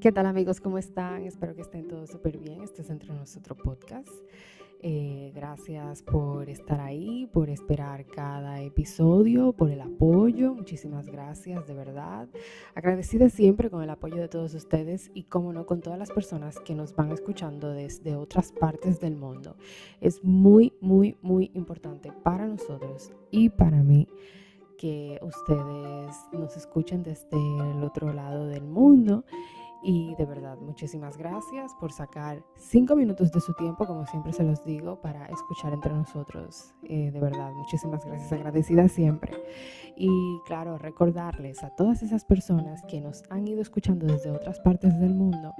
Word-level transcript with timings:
¿Qué 0.00 0.12
tal 0.12 0.24
amigos? 0.24 0.62
¿Cómo 0.62 0.78
están? 0.78 1.24
Espero 1.24 1.54
que 1.54 1.60
estén 1.60 1.86
todos 1.86 2.08
súper 2.08 2.38
bien. 2.38 2.62
Este 2.62 2.80
es 2.80 2.88
Entre 2.88 3.12
Nosotros 3.12 3.58
Podcast. 3.62 4.08
Eh, 4.80 5.30
gracias 5.34 6.02
por 6.02 6.48
estar 6.48 6.80
ahí, 6.80 7.28
por 7.30 7.50
esperar 7.50 8.06
cada 8.06 8.62
episodio, 8.62 9.52
por 9.52 9.70
el 9.70 9.82
apoyo. 9.82 10.54
Muchísimas 10.54 11.06
gracias, 11.06 11.66
de 11.66 11.74
verdad. 11.74 12.30
Agradecida 12.74 13.28
siempre 13.28 13.68
con 13.68 13.82
el 13.82 13.90
apoyo 13.90 14.16
de 14.16 14.28
todos 14.28 14.54
ustedes 14.54 15.10
y, 15.12 15.24
como 15.24 15.52
no, 15.52 15.66
con 15.66 15.82
todas 15.82 15.98
las 15.98 16.10
personas 16.10 16.58
que 16.60 16.74
nos 16.74 16.96
van 16.96 17.12
escuchando 17.12 17.68
desde 17.68 18.16
otras 18.16 18.52
partes 18.52 19.00
del 19.00 19.16
mundo. 19.16 19.56
Es 20.00 20.24
muy, 20.24 20.72
muy, 20.80 21.18
muy 21.20 21.50
importante 21.52 22.10
para 22.24 22.46
nosotros 22.46 23.12
y 23.30 23.50
para 23.50 23.82
mí 23.82 24.08
que 24.78 25.20
ustedes 25.20 26.16
nos 26.32 26.56
escuchen 26.56 27.02
desde 27.02 27.36
el 27.36 27.84
otro 27.84 28.14
lado 28.14 28.46
del 28.46 28.64
mundo 28.64 29.26
y 29.82 30.14
de 30.16 30.26
verdad, 30.26 30.58
muchísimas 30.58 31.16
gracias 31.16 31.74
por 31.80 31.92
sacar 31.92 32.44
cinco 32.56 32.96
minutos 32.96 33.32
de 33.32 33.40
su 33.40 33.54
tiempo, 33.54 33.86
como 33.86 34.06
siempre 34.06 34.32
se 34.32 34.42
los 34.42 34.64
digo, 34.64 35.00
para 35.00 35.26
escuchar 35.26 35.72
entre 35.72 35.92
nosotros. 35.92 36.74
Eh, 36.82 37.10
de 37.10 37.20
verdad, 37.20 37.52
muchísimas 37.52 38.04
gracias, 38.04 38.32
agradecida 38.32 38.88
siempre. 38.88 39.32
Y 39.96 40.08
claro, 40.46 40.78
recordarles 40.78 41.62
a 41.62 41.70
todas 41.70 42.02
esas 42.02 42.24
personas 42.24 42.82
que 42.88 43.00
nos 43.00 43.22
han 43.30 43.46
ido 43.48 43.62
escuchando 43.62 44.06
desde 44.06 44.30
otras 44.30 44.60
partes 44.60 44.98
del 44.98 45.14
mundo 45.14 45.54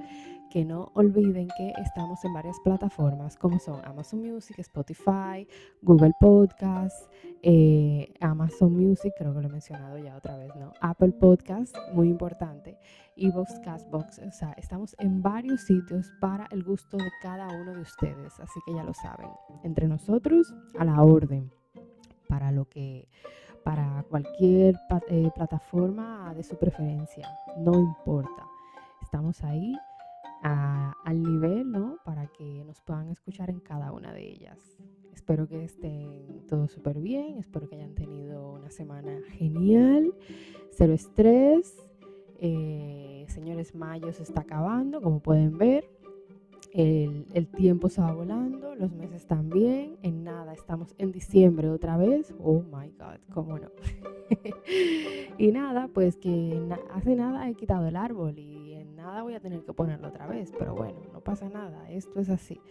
que 0.51 0.65
no 0.65 0.91
olviden 0.95 1.47
que 1.57 1.73
estamos 1.81 2.23
en 2.25 2.33
varias 2.33 2.59
plataformas 2.59 3.37
como 3.37 3.57
son 3.57 3.79
Amazon 3.85 4.21
Music, 4.21 4.59
Spotify, 4.59 5.47
Google 5.81 6.11
Podcast, 6.19 7.09
eh, 7.41 8.13
Amazon 8.19 8.73
Music, 8.73 9.13
creo 9.17 9.33
que 9.33 9.41
lo 9.41 9.47
he 9.47 9.51
mencionado 9.51 9.97
ya 9.97 10.17
otra 10.17 10.35
vez, 10.35 10.53
¿no? 10.57 10.73
Apple 10.81 11.13
Podcast, 11.13 11.75
muy 11.93 12.09
importante, 12.09 12.77
y 13.15 13.31
Castbox, 13.63 14.19
o 14.19 14.31
sea, 14.31 14.51
estamos 14.57 14.93
en 14.99 15.21
varios 15.21 15.61
sitios 15.61 16.11
para 16.19 16.47
el 16.51 16.63
gusto 16.63 16.97
de 16.97 17.09
cada 17.21 17.47
uno 17.47 17.73
de 17.73 17.81
ustedes, 17.81 18.37
así 18.41 18.59
que 18.65 18.73
ya 18.73 18.83
lo 18.83 18.93
saben, 18.93 19.29
entre 19.63 19.87
nosotros 19.87 20.53
a 20.77 20.83
la 20.83 21.01
orden, 21.01 21.49
para 22.27 22.51
lo 22.51 22.65
que 22.65 23.07
para 23.63 24.03
cualquier 24.09 24.75
eh, 25.07 25.29
plataforma 25.33 26.33
de 26.33 26.43
su 26.43 26.57
preferencia, 26.57 27.29
no 27.57 27.73
importa. 27.73 28.47
Estamos 29.01 29.43
ahí 29.43 29.75
al 30.41 31.23
nivel, 31.23 31.71
¿no? 31.71 31.97
Para 32.03 32.27
que 32.27 32.63
nos 32.65 32.81
puedan 32.81 33.09
escuchar 33.09 33.49
en 33.49 33.59
cada 33.59 33.91
una 33.91 34.11
de 34.13 34.27
ellas. 34.29 34.77
Espero 35.13 35.47
que 35.47 35.63
estén 35.63 36.45
todos 36.47 36.71
súper 36.71 36.99
bien, 36.99 37.37
espero 37.37 37.67
que 37.67 37.75
hayan 37.75 37.93
tenido 37.93 38.53
una 38.53 38.71
semana 38.71 39.19
genial, 39.33 40.13
cero 40.71 40.93
estrés. 40.93 41.77
Eh, 42.39 43.25
señores, 43.27 43.75
mayo 43.75 44.11
se 44.13 44.23
está 44.23 44.41
acabando, 44.41 45.01
como 45.01 45.19
pueden 45.19 45.57
ver. 45.57 45.85
El, 46.73 47.27
el, 47.33 47.47
tiempo 47.47 47.89
se 47.89 48.01
va 48.01 48.13
volando, 48.13 48.73
los 48.75 48.93
meses 48.93 49.27
también. 49.27 49.97
En 50.01 50.23
nada, 50.23 50.53
estamos 50.53 50.95
en 50.97 51.11
diciembre 51.11 51.69
otra 51.69 51.97
vez. 51.97 52.33
Oh 52.39 52.63
my 52.63 52.89
God, 52.97 53.19
cómo 53.33 53.59
no. 53.59 53.69
y 55.37 55.51
nada, 55.51 55.89
pues 55.93 56.15
que 56.15 56.59
hace 56.93 57.15
nada 57.15 57.49
he 57.49 57.55
quitado 57.55 57.87
el 57.87 57.95
árbol 57.95 58.39
y 58.39 58.60
nada 59.01 59.23
voy 59.23 59.35
a 59.35 59.39
tener 59.39 59.63
que 59.63 59.73
ponerlo 59.73 60.09
otra 60.09 60.27
vez. 60.27 60.51
Pero 60.57 60.75
bueno, 60.75 60.99
no 61.11 61.21
pasa 61.21 61.49
nada, 61.49 61.89
esto 61.89 62.19
es 62.19 62.29
así. 62.29 62.61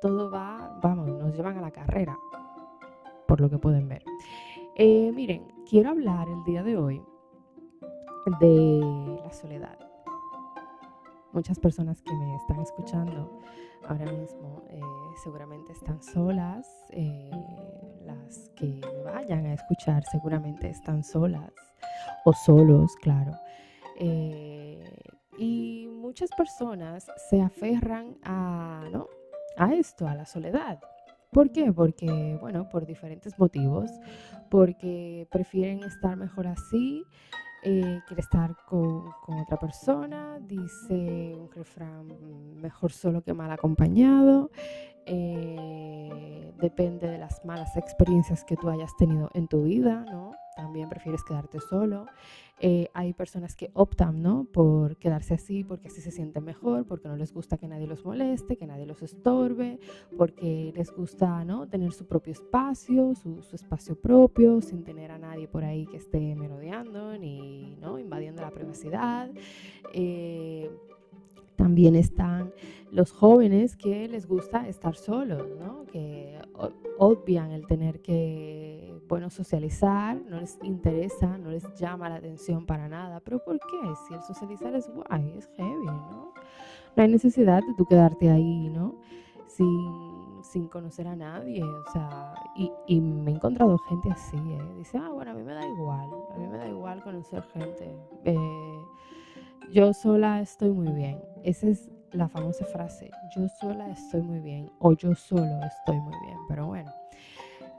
Todo 0.00 0.30
va, 0.30 0.78
vamos, 0.82 1.08
nos 1.08 1.34
llevan 1.36 1.58
a 1.58 1.60
la 1.60 1.70
carrera, 1.70 2.18
por 3.26 3.40
lo 3.40 3.50
que 3.50 3.58
pueden 3.58 3.88
ver. 3.88 4.02
Eh, 4.76 5.12
miren, 5.12 5.46
quiero 5.68 5.90
hablar 5.90 6.28
el 6.28 6.44
día 6.44 6.62
de 6.62 6.76
hoy 6.76 7.02
de 8.40 9.20
la 9.24 9.32
soledad 9.32 9.90
muchas 11.32 11.58
personas 11.58 12.02
que 12.02 12.12
me 12.12 12.36
están 12.36 12.60
escuchando 12.60 13.40
ahora 13.88 14.10
mismo 14.12 14.62
eh, 14.68 14.80
seguramente 15.22 15.72
están 15.72 16.02
solas, 16.02 16.66
eh, 16.90 17.30
las 18.04 18.50
que 18.56 18.66
me 18.66 19.02
vayan 19.04 19.46
a 19.46 19.54
escuchar 19.54 20.04
seguramente 20.04 20.68
están 20.68 21.04
solas 21.04 21.52
o 22.24 22.32
solos, 22.32 22.94
claro. 22.96 23.32
Y 25.38 25.88
muchas 25.88 26.30
personas 26.30 27.06
se 27.30 27.40
aferran 27.40 28.16
a, 28.22 28.88
¿no? 28.90 29.08
a 29.56 29.74
esto, 29.74 30.06
a 30.06 30.14
la 30.14 30.26
soledad. 30.26 30.80
¿Por 31.32 31.52
qué? 31.52 31.72
Porque, 31.72 32.36
bueno, 32.40 32.68
por 32.68 32.86
diferentes 32.86 33.38
motivos, 33.38 33.90
porque 34.50 35.28
prefieren 35.30 35.84
estar 35.84 36.16
mejor 36.16 36.48
así, 36.48 37.04
eh, 37.62 38.00
quiere 38.06 38.20
estar 38.20 38.56
con, 38.66 39.10
otra 39.26 39.58
persona, 39.58 40.38
dice 40.40 41.34
un 41.38 41.50
refrán, 41.52 42.08
mejor 42.60 42.90
solo 42.90 43.22
que 43.22 43.34
mal 43.34 43.50
acompañado, 43.52 44.50
eh, 45.04 46.52
depende 46.58 47.06
de 47.08 47.18
las 47.18 47.44
malas 47.44 47.76
experiencias 47.76 48.44
que 48.44 48.56
tú 48.56 48.68
hayas 48.68 48.96
tenido 48.96 49.30
en 49.34 49.46
tu 49.46 49.64
vida, 49.64 50.04
¿no? 50.10 50.32
También 50.56 50.88
prefieres 50.88 51.22
quedarte 51.22 51.60
solo. 51.60 52.06
Eh, 52.62 52.90
hay 52.92 53.14
personas 53.14 53.56
que 53.56 53.70
optan 53.72 54.20
¿no? 54.22 54.44
por 54.44 54.98
quedarse 54.98 55.32
así 55.32 55.64
porque 55.64 55.88
así 55.88 56.02
se 56.02 56.10
sienten 56.10 56.44
mejor, 56.44 56.84
porque 56.84 57.08
no 57.08 57.16
les 57.16 57.32
gusta 57.32 57.56
que 57.56 57.66
nadie 57.66 57.86
los 57.86 58.04
moleste, 58.04 58.56
que 58.56 58.66
nadie 58.66 58.84
los 58.84 59.02
estorbe, 59.02 59.78
porque 60.18 60.70
les 60.76 60.90
gusta 60.92 61.42
¿no? 61.44 61.66
tener 61.68 61.92
su 61.92 62.06
propio 62.06 62.34
espacio, 62.34 63.14
su, 63.14 63.40
espacio 63.54 63.98
propio, 63.98 64.60
sin 64.60 64.84
tener 64.84 65.10
a 65.10 65.18
nadie 65.18 65.48
por 65.48 65.64
ahí 65.64 65.86
que 65.86 65.96
esté 65.96 66.34
merodeando 66.34 67.16
ni 67.16 67.76
¿no? 67.80 67.98
invadiendo 67.98 68.42
la 68.42 68.50
privacidad. 68.50 69.30
Eh, 69.94 70.70
también 71.60 71.94
están 71.94 72.54
los 72.90 73.12
jóvenes 73.12 73.76
que 73.76 74.08
les 74.08 74.26
gusta 74.26 74.66
estar 74.66 74.96
solos, 74.96 75.46
¿no? 75.58 75.84
que 75.84 76.40
obvian 76.96 77.50
el 77.50 77.66
tener 77.66 78.00
que, 78.00 78.98
bueno, 79.06 79.28
socializar, 79.28 80.16
no 80.26 80.40
les 80.40 80.58
interesa, 80.62 81.36
no 81.36 81.50
les 81.50 81.62
llama 81.74 82.08
la 82.08 82.16
atención 82.16 82.64
para 82.64 82.88
nada. 82.88 83.20
¿Pero 83.20 83.44
por 83.44 83.58
qué? 83.58 83.94
Si 84.08 84.14
el 84.14 84.22
socializar 84.22 84.74
es 84.74 84.88
guay, 84.88 85.34
es 85.36 85.50
heavy, 85.56 85.84
¿no? 85.84 86.32
No 86.96 87.02
hay 87.02 87.08
necesidad 87.08 87.60
de 87.60 87.74
tú 87.76 87.84
quedarte 87.84 88.30
ahí, 88.30 88.70
¿no? 88.70 88.96
Sin, 89.46 90.42
sin 90.42 90.66
conocer 90.68 91.06
a 91.08 91.16
nadie, 91.16 91.62
o 91.62 91.92
sea, 91.92 92.32
y, 92.56 92.72
y, 92.86 93.00
me 93.00 93.32
he 93.32 93.34
encontrado 93.34 93.76
gente 93.78 94.10
así, 94.10 94.36
¿eh? 94.36 94.74
Dice, 94.78 94.96
ah, 94.96 95.10
bueno, 95.12 95.32
a 95.32 95.34
mí 95.34 95.42
me 95.42 95.52
da 95.52 95.66
igual, 95.66 96.08
a 96.34 96.38
mí 96.38 96.46
me 96.46 96.56
da 96.56 96.68
igual 96.68 97.02
conocer 97.02 97.42
gente. 97.52 97.96
Eh, 98.24 98.69
yo 99.72 99.92
sola 99.92 100.40
estoy 100.40 100.70
muy 100.70 100.92
bien. 100.92 101.20
Esa 101.42 101.68
es 101.68 101.90
la 102.12 102.28
famosa 102.28 102.64
frase, 102.64 103.10
yo 103.34 103.48
sola 103.60 103.90
estoy 103.90 104.22
muy 104.22 104.40
bien 104.40 104.70
o 104.80 104.92
yo 104.92 105.14
solo 105.14 105.60
estoy 105.64 105.98
muy 106.00 106.14
bien. 106.26 106.38
Pero 106.48 106.66
bueno, 106.66 106.92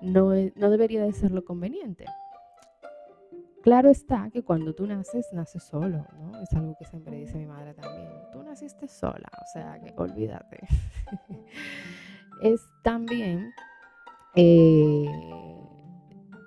no, 0.01 0.31
no 0.55 0.69
debería 0.69 1.03
de 1.03 1.11
ser 1.11 1.31
lo 1.31 1.43
conveniente. 1.43 2.05
Claro 3.61 3.91
está 3.91 4.29
que 4.31 4.41
cuando 4.41 4.73
tú 4.73 4.87
naces, 4.87 5.27
naces 5.33 5.61
solo, 5.63 6.05
¿no? 6.19 6.41
Es 6.41 6.51
algo 6.53 6.75
que 6.79 6.85
siempre 6.85 7.15
dice 7.17 7.37
mi 7.37 7.45
madre 7.45 7.75
también. 7.75 8.09
Tú 8.31 8.41
naciste 8.41 8.87
sola, 8.87 9.29
o 9.39 9.45
sea 9.53 9.79
que 9.79 9.93
olvídate. 9.95 10.61
es 12.41 12.61
también 12.81 13.51
eh, 14.35 15.05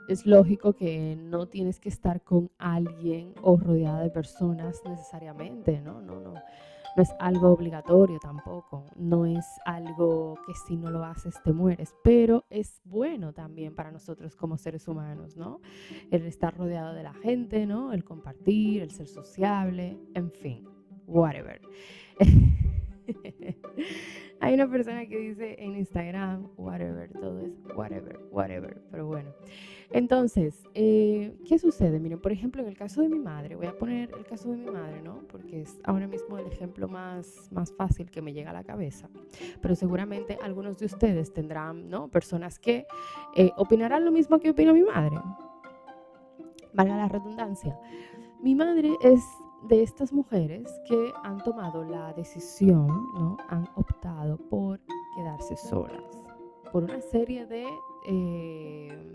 es 0.09 0.27
lógico 0.27 0.75
que 0.75 1.17
no 1.17 1.47
tienes 1.47 1.81
que 1.81 1.89
estar 1.89 2.23
con 2.23 2.51
alguien 2.59 3.35
o 3.43 3.57
rodeada 3.57 4.03
de 4.03 4.11
personas 4.11 4.81
necesariamente, 4.85 5.81
¿no? 5.81 6.01
No, 6.01 6.21
no. 6.21 6.35
No 6.97 7.03
es 7.03 7.13
algo 7.19 7.49
obligatorio 7.49 8.21
tampoco, 8.21 8.87
no 8.95 9.27
es 9.27 9.45
algo 9.65 10.39
que 10.47 10.55
si 10.55 10.77
no 10.77 10.91
lo 10.91 11.05
haces 11.05 11.35
te 11.43 11.53
mueres, 11.53 11.93
pero 12.05 12.45
es 12.51 12.81
bueno 12.85 13.33
también 13.33 13.75
para 13.75 13.91
nosotros 13.91 14.37
como 14.37 14.57
seres 14.57 14.87
humanos, 14.87 15.37
¿no? 15.37 15.61
El 16.13 16.25
estar 16.25 16.57
rodeado 16.57 16.95
de 16.95 17.03
la 17.03 17.15
gente, 17.15 17.67
¿no? 17.67 17.93
El 17.93 18.05
compartir, 18.05 18.81
el 18.81 18.93
ser 18.93 19.09
sociable, 19.09 19.99
en 20.15 20.31
fin, 20.31 20.69
whatever. 21.09 21.61
Hay 24.45 24.53
una 24.53 24.69
persona 24.69 25.07
que 25.07 25.19
dice 25.19 25.57
en 25.59 25.75
Instagram, 25.75 26.51
whatever, 26.59 27.11
todo 27.15 27.41
es 27.41 27.53
whatever, 27.75 28.21
whatever, 28.31 28.77
pero 28.91 29.07
bueno. 29.07 29.31
Entonces, 29.91 30.69
eh, 30.75 31.35
¿qué 31.49 31.59
sucede? 31.59 31.99
Miren, 31.99 32.21
por 32.21 32.31
ejemplo, 32.31 32.61
en 32.61 32.69
el 32.69 32.77
caso 32.77 33.01
de 33.01 33.09
mi 33.09 33.19
madre, 33.19 33.57
voy 33.57 33.69
a 33.69 33.79
poner 33.79 34.11
el 34.15 34.27
caso 34.27 34.51
de 34.51 34.59
mi 34.59 34.71
madre, 34.71 35.01
¿no? 35.01 35.21
Porque 35.29 35.63
es 35.63 35.81
ahora 35.83 36.07
mismo 36.07 36.37
el 36.37 36.47
ejemplo 36.47 36.89
más, 36.89 37.49
más 37.53 37.73
fácil 37.73 38.11
que 38.11 38.21
me 38.21 38.35
llega 38.35 38.51
a 38.51 38.53
la 38.53 38.65
cabeza. 38.65 39.09
Pero 39.63 39.75
seguramente 39.75 40.39
algunos 40.43 40.77
de 40.77 40.85
ustedes 40.85 41.33
tendrán, 41.33 41.89
¿no? 41.89 42.09
Personas 42.09 42.59
que 42.59 42.85
eh, 43.37 43.51
opinarán 43.57 44.05
lo 44.05 44.13
mismo 44.13 44.41
que 44.41 44.51
opina 44.51 44.75
mi 44.75 44.83
madre. 44.83 45.17
Valga 46.75 46.99
la 46.99 47.09
redundancia. 47.09 47.79
Mi 48.43 48.55
madre 48.55 48.91
es 49.01 49.25
de 49.69 49.83
estas 49.83 50.13
mujeres 50.13 50.69
que 50.87 51.13
han 51.23 51.39
tomado 51.43 51.85
la 51.85 52.13
decisión, 52.13 52.87
¿no? 53.15 53.37
han 53.49 53.67
optado 53.77 54.37
por 54.37 54.81
quedarse 55.17 55.57
solas, 55.57 56.21
por 56.71 56.85
una 56.85 57.01
serie 57.01 57.47
de 57.47 57.67
eh, 58.07 59.13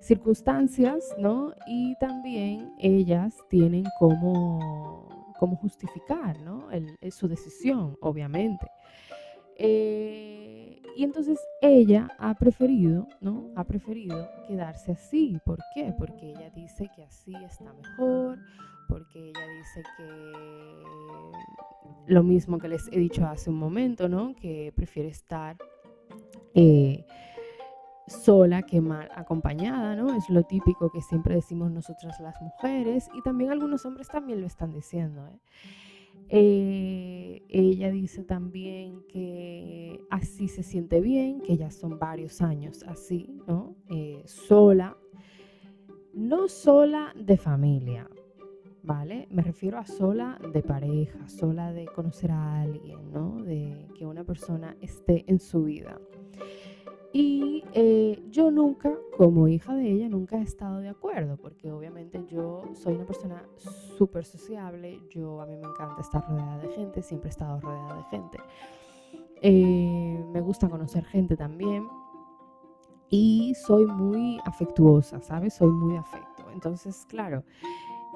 circunstancias, 0.00 1.14
¿no? 1.18 1.54
Y 1.66 1.96
también 1.96 2.74
ellas 2.78 3.34
tienen 3.48 3.84
como, 3.98 5.32
cómo 5.38 5.56
justificar 5.56 6.38
¿no? 6.40 6.68
su 7.10 7.28
decisión, 7.28 7.96
obviamente. 8.00 8.66
Eh, 9.56 10.43
y 10.96 11.04
entonces 11.04 11.38
ella 11.60 12.08
ha 12.18 12.34
preferido, 12.34 13.08
¿no? 13.20 13.50
Ha 13.56 13.64
preferido 13.64 14.28
quedarse 14.46 14.92
así. 14.92 15.38
¿Por 15.44 15.58
qué? 15.74 15.92
Porque 15.98 16.30
ella 16.30 16.50
dice 16.50 16.88
que 16.94 17.02
así 17.02 17.32
está 17.44 17.72
mejor, 17.72 18.38
porque 18.88 19.30
ella 19.30 19.46
dice 19.58 19.82
que 19.96 20.32
lo 22.06 22.22
mismo 22.22 22.58
que 22.58 22.68
les 22.68 22.88
he 22.92 22.98
dicho 22.98 23.26
hace 23.26 23.50
un 23.50 23.58
momento, 23.58 24.08
¿no? 24.08 24.34
Que 24.36 24.72
prefiere 24.74 25.08
estar 25.08 25.56
eh, 26.54 27.04
sola 28.06 28.62
que 28.62 28.80
mal 28.80 29.08
acompañada, 29.14 29.96
¿no? 29.96 30.14
Es 30.14 30.28
lo 30.28 30.42
típico 30.44 30.90
que 30.90 31.00
siempre 31.00 31.34
decimos 31.34 31.70
nosotras 31.70 32.20
las 32.20 32.40
mujeres 32.40 33.08
y 33.14 33.22
también 33.22 33.50
algunos 33.50 33.84
hombres 33.86 34.08
también 34.08 34.40
lo 34.40 34.46
están 34.46 34.72
diciendo. 34.72 35.26
¿eh? 35.26 35.38
Eh, 36.36 37.44
ella 37.48 37.92
dice 37.92 38.24
también 38.24 39.04
que 39.06 40.00
así 40.10 40.48
se 40.48 40.64
siente 40.64 41.00
bien, 41.00 41.40
que 41.40 41.56
ya 41.56 41.70
son 41.70 42.00
varios 42.00 42.42
años 42.42 42.82
así, 42.88 43.40
¿no? 43.46 43.76
Eh, 43.88 44.20
sola, 44.24 44.96
no 46.12 46.48
sola 46.48 47.14
de 47.14 47.36
familia, 47.36 48.10
¿vale? 48.82 49.28
Me 49.30 49.42
refiero 49.42 49.78
a 49.78 49.86
sola 49.86 50.40
de 50.52 50.60
pareja, 50.64 51.28
sola 51.28 51.72
de 51.72 51.84
conocer 51.86 52.32
a 52.32 52.62
alguien, 52.62 53.12
¿no? 53.12 53.40
De 53.44 53.86
que 53.96 54.04
una 54.04 54.24
persona 54.24 54.76
esté 54.80 55.24
en 55.28 55.38
su 55.38 55.62
vida. 55.62 56.00
Y 57.16 57.62
eh, 57.74 58.20
yo 58.28 58.50
nunca, 58.50 58.92
como 59.16 59.46
hija 59.46 59.72
de 59.76 59.88
ella, 59.88 60.08
nunca 60.08 60.36
he 60.36 60.42
estado 60.42 60.80
de 60.80 60.88
acuerdo, 60.88 61.36
porque 61.36 61.70
obviamente 61.70 62.24
yo 62.28 62.64
soy 62.74 62.96
una 62.96 63.06
persona 63.06 63.40
súper 63.96 64.24
sociable, 64.24 65.00
yo 65.10 65.40
a 65.40 65.46
mí 65.46 65.54
me 65.54 65.62
encanta 65.62 66.00
estar 66.00 66.28
rodeada 66.28 66.58
de 66.58 66.70
gente, 66.70 67.02
siempre 67.02 67.28
he 67.28 67.30
estado 67.30 67.60
rodeada 67.60 67.98
de 67.98 68.02
gente. 68.04 68.38
Eh, 69.42 70.24
me 70.32 70.40
gusta 70.40 70.68
conocer 70.68 71.04
gente 71.04 71.36
también 71.36 71.86
y 73.10 73.54
soy 73.54 73.86
muy 73.86 74.40
afectuosa, 74.44 75.20
¿sabes? 75.20 75.54
Soy 75.54 75.70
muy 75.70 75.96
afecto. 75.96 76.50
Entonces, 76.52 77.06
claro, 77.08 77.44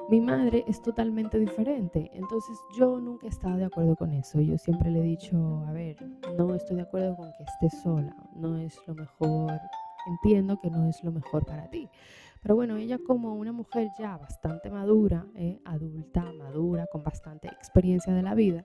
mi 0.09 0.21
madre 0.21 0.65
es 0.67 0.81
totalmente 0.81 1.39
diferente, 1.39 2.11
entonces 2.15 2.59
yo 2.79 2.99
nunca 2.99 3.27
he 3.27 3.29
estado 3.29 3.59
de 3.59 3.67
acuerdo 3.67 3.95
con 3.95 4.13
eso. 4.13 4.41
Yo 4.41 4.57
siempre 4.57 4.91
le 4.91 5.01
he 5.01 5.03
dicho, 5.03 5.65
a 5.67 5.73
ver, 5.73 5.97
no 6.39 6.55
estoy 6.55 6.77
de 6.77 6.83
acuerdo 6.83 7.15
con 7.15 7.31
que 7.37 7.45
estés 7.45 7.83
sola, 7.83 8.17
no 8.35 8.57
es 8.57 8.75
lo 8.87 8.95
mejor, 8.95 9.61
entiendo 10.07 10.59
que 10.61 10.71
no 10.71 10.89
es 10.89 11.05
lo 11.05 11.13
mejor 11.13 11.45
para 11.45 11.69
ti. 11.69 11.91
Pero 12.49 12.57
bueno, 12.57 12.79
ella 12.79 12.99
como 13.07 13.35
una 13.35 13.53
mujer 13.53 13.91
ya 13.99 14.17
bastante 14.17 14.71
madura, 14.71 15.27
eh, 15.35 15.61
adulta, 15.67 16.33
madura, 16.33 16.87
con 16.91 17.03
bastante 17.03 17.47
experiencia 17.49 18.15
de 18.15 18.23
la 18.23 18.35
vida, 18.35 18.65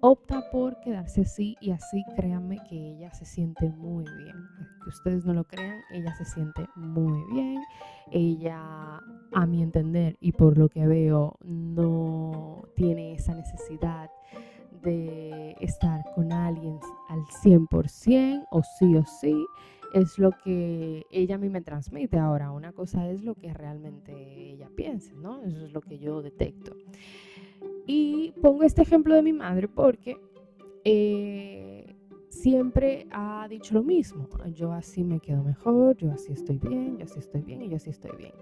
opta 0.00 0.50
por 0.50 0.78
quedarse 0.80 1.22
así 1.22 1.56
y 1.62 1.70
así 1.70 2.04
créanme 2.14 2.58
que 2.68 2.76
ella 2.76 3.10
se 3.14 3.24
siente 3.24 3.70
muy 3.70 4.04
bien. 4.18 4.36
Que 4.82 4.90
ustedes 4.90 5.24
no 5.24 5.32
lo 5.32 5.44
crean, 5.44 5.80
ella 5.94 6.14
se 6.14 6.26
siente 6.26 6.66
muy 6.76 7.24
bien. 7.32 7.62
Ella, 8.10 9.00
a 9.32 9.46
mi 9.46 9.62
entender 9.62 10.18
y 10.20 10.32
por 10.32 10.58
lo 10.58 10.68
que 10.68 10.86
veo, 10.86 11.38
no 11.42 12.64
tiene 12.76 13.14
esa 13.14 13.34
necesidad 13.34 14.10
de 14.82 15.56
estar 15.58 16.04
con 16.14 16.34
alguien 16.34 16.78
al 17.08 17.20
100% 17.42 18.46
o 18.50 18.62
sí 18.62 18.94
o 18.94 19.06
sí 19.06 19.46
es 19.92 20.18
lo 20.18 20.32
que 20.44 21.06
ella 21.10 21.36
a 21.36 21.38
mí 21.38 21.48
me 21.48 21.60
transmite. 21.60 22.18
Ahora, 22.18 22.50
una 22.50 22.72
cosa 22.72 23.10
es 23.10 23.22
lo 23.22 23.34
que 23.34 23.52
realmente 23.52 24.12
ella 24.52 24.68
piensa, 24.74 25.14
¿no? 25.14 25.42
Eso 25.42 25.66
es 25.66 25.72
lo 25.72 25.80
que 25.80 25.98
yo 25.98 26.22
detecto. 26.22 26.76
Y 27.86 28.32
pongo 28.40 28.62
este 28.62 28.82
ejemplo 28.82 29.14
de 29.14 29.22
mi 29.22 29.32
madre 29.32 29.68
porque 29.68 30.16
eh, 30.84 31.94
siempre 32.28 33.06
ha 33.10 33.46
dicho 33.48 33.74
lo 33.74 33.82
mismo. 33.82 34.28
Yo 34.54 34.72
así 34.72 35.04
me 35.04 35.20
quedo 35.20 35.42
mejor, 35.42 35.96
yo 35.96 36.12
así 36.12 36.32
estoy 36.32 36.58
bien, 36.58 36.98
yo 36.98 37.04
así 37.04 37.18
estoy 37.18 37.42
bien 37.42 37.62
y 37.62 37.68
yo 37.68 37.76
así 37.76 37.90
estoy 37.90 38.16
bien. 38.16 38.32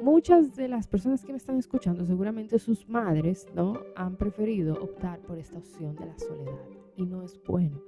Muchas 0.00 0.56
de 0.56 0.68
las 0.68 0.88
personas 0.88 1.24
que 1.24 1.32
me 1.32 1.38
están 1.38 1.56
escuchando, 1.56 2.04
seguramente 2.04 2.58
sus 2.58 2.88
madres, 2.88 3.46
¿no? 3.54 3.78
Han 3.94 4.16
preferido 4.16 4.74
optar 4.74 5.20
por 5.20 5.38
esta 5.38 5.58
opción 5.58 5.94
de 5.94 6.06
la 6.06 6.18
soledad 6.18 6.58
y 6.96 7.04
no 7.04 7.22
es 7.22 7.40
bueno. 7.46 7.80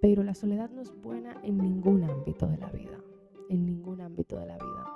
Pero 0.00 0.22
la 0.22 0.34
soledad 0.34 0.70
no 0.70 0.82
es 0.82 0.94
buena 1.02 1.36
en 1.42 1.58
ningún 1.58 2.04
ámbito 2.04 2.46
de 2.46 2.58
la 2.58 2.70
vida, 2.70 2.98
en 3.48 3.66
ningún 3.66 4.00
ámbito 4.00 4.38
de 4.38 4.46
la 4.46 4.56
vida. 4.56 4.86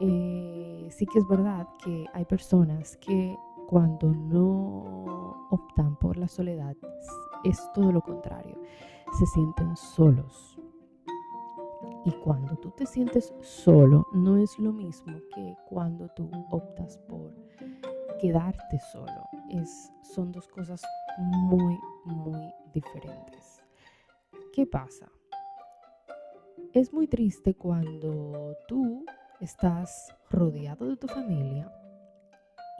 Eh, 0.00 0.88
sí 0.90 1.06
que 1.06 1.18
es 1.18 1.28
verdad 1.28 1.68
que 1.82 2.06
hay 2.12 2.24
personas 2.24 2.96
que 2.98 3.36
cuando 3.68 4.12
no 4.12 5.46
optan 5.50 5.96
por 5.96 6.16
la 6.16 6.28
soledad 6.28 6.76
es 7.44 7.60
todo 7.72 7.92
lo 7.92 8.00
contrario, 8.00 8.58
se 9.18 9.26
sienten 9.26 9.76
solos. 9.76 10.58
Y 12.06 12.12
cuando 12.12 12.56
tú 12.56 12.70
te 12.70 12.84
sientes 12.86 13.34
solo 13.40 14.06
no 14.12 14.36
es 14.36 14.58
lo 14.58 14.72
mismo 14.72 15.18
que 15.34 15.56
cuando 15.68 16.08
tú 16.08 16.30
optas 16.50 16.98
por 17.08 17.32
quedarte 18.20 18.78
solo. 18.92 19.28
Es, 19.50 19.92
son 20.02 20.32
dos 20.32 20.48
cosas 20.48 20.82
muy, 21.18 21.78
muy 22.04 22.52
diferentes. 22.72 23.43
¿Qué 24.54 24.66
pasa? 24.66 25.10
Es 26.72 26.92
muy 26.92 27.08
triste 27.08 27.56
cuando 27.56 28.54
tú 28.68 29.04
estás 29.40 30.14
rodeado 30.30 30.88
de 30.88 30.96
tu 30.96 31.08
familia 31.08 31.72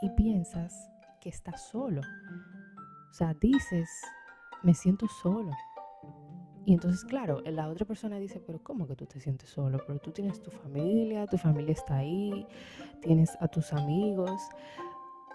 y 0.00 0.09
piensas 0.11 0.88
que 1.21 1.31
estás 1.31 1.62
solo. 1.62 2.00
O 3.11 3.12
sea, 3.12 3.35
dices, 3.35 3.91
me 4.62 4.73
siento 4.73 5.09
solo. 5.09 5.50
Y 6.65 6.75
entonces, 6.75 7.05
claro, 7.05 7.41
la 7.41 7.69
otra 7.69 7.85
persona 7.85 8.20
dice, 8.20 8.38
pero 8.38 8.62
¿cómo 8.62 8.87
que 8.87 8.94
tú 8.94 9.06
te 9.06 9.19
sientes 9.19 9.50
solo? 9.50 9.81
Pero 9.85 9.99
tú 9.99 10.12
tienes 10.12 10.41
tu 10.41 10.53
familia, 10.53 11.27
tu 11.27 11.38
familia 11.38 11.73
está 11.73 11.97
ahí, 11.97 12.47
tienes 13.00 13.37
a 13.41 13.49
tus 13.49 13.73
amigos. 13.73 14.41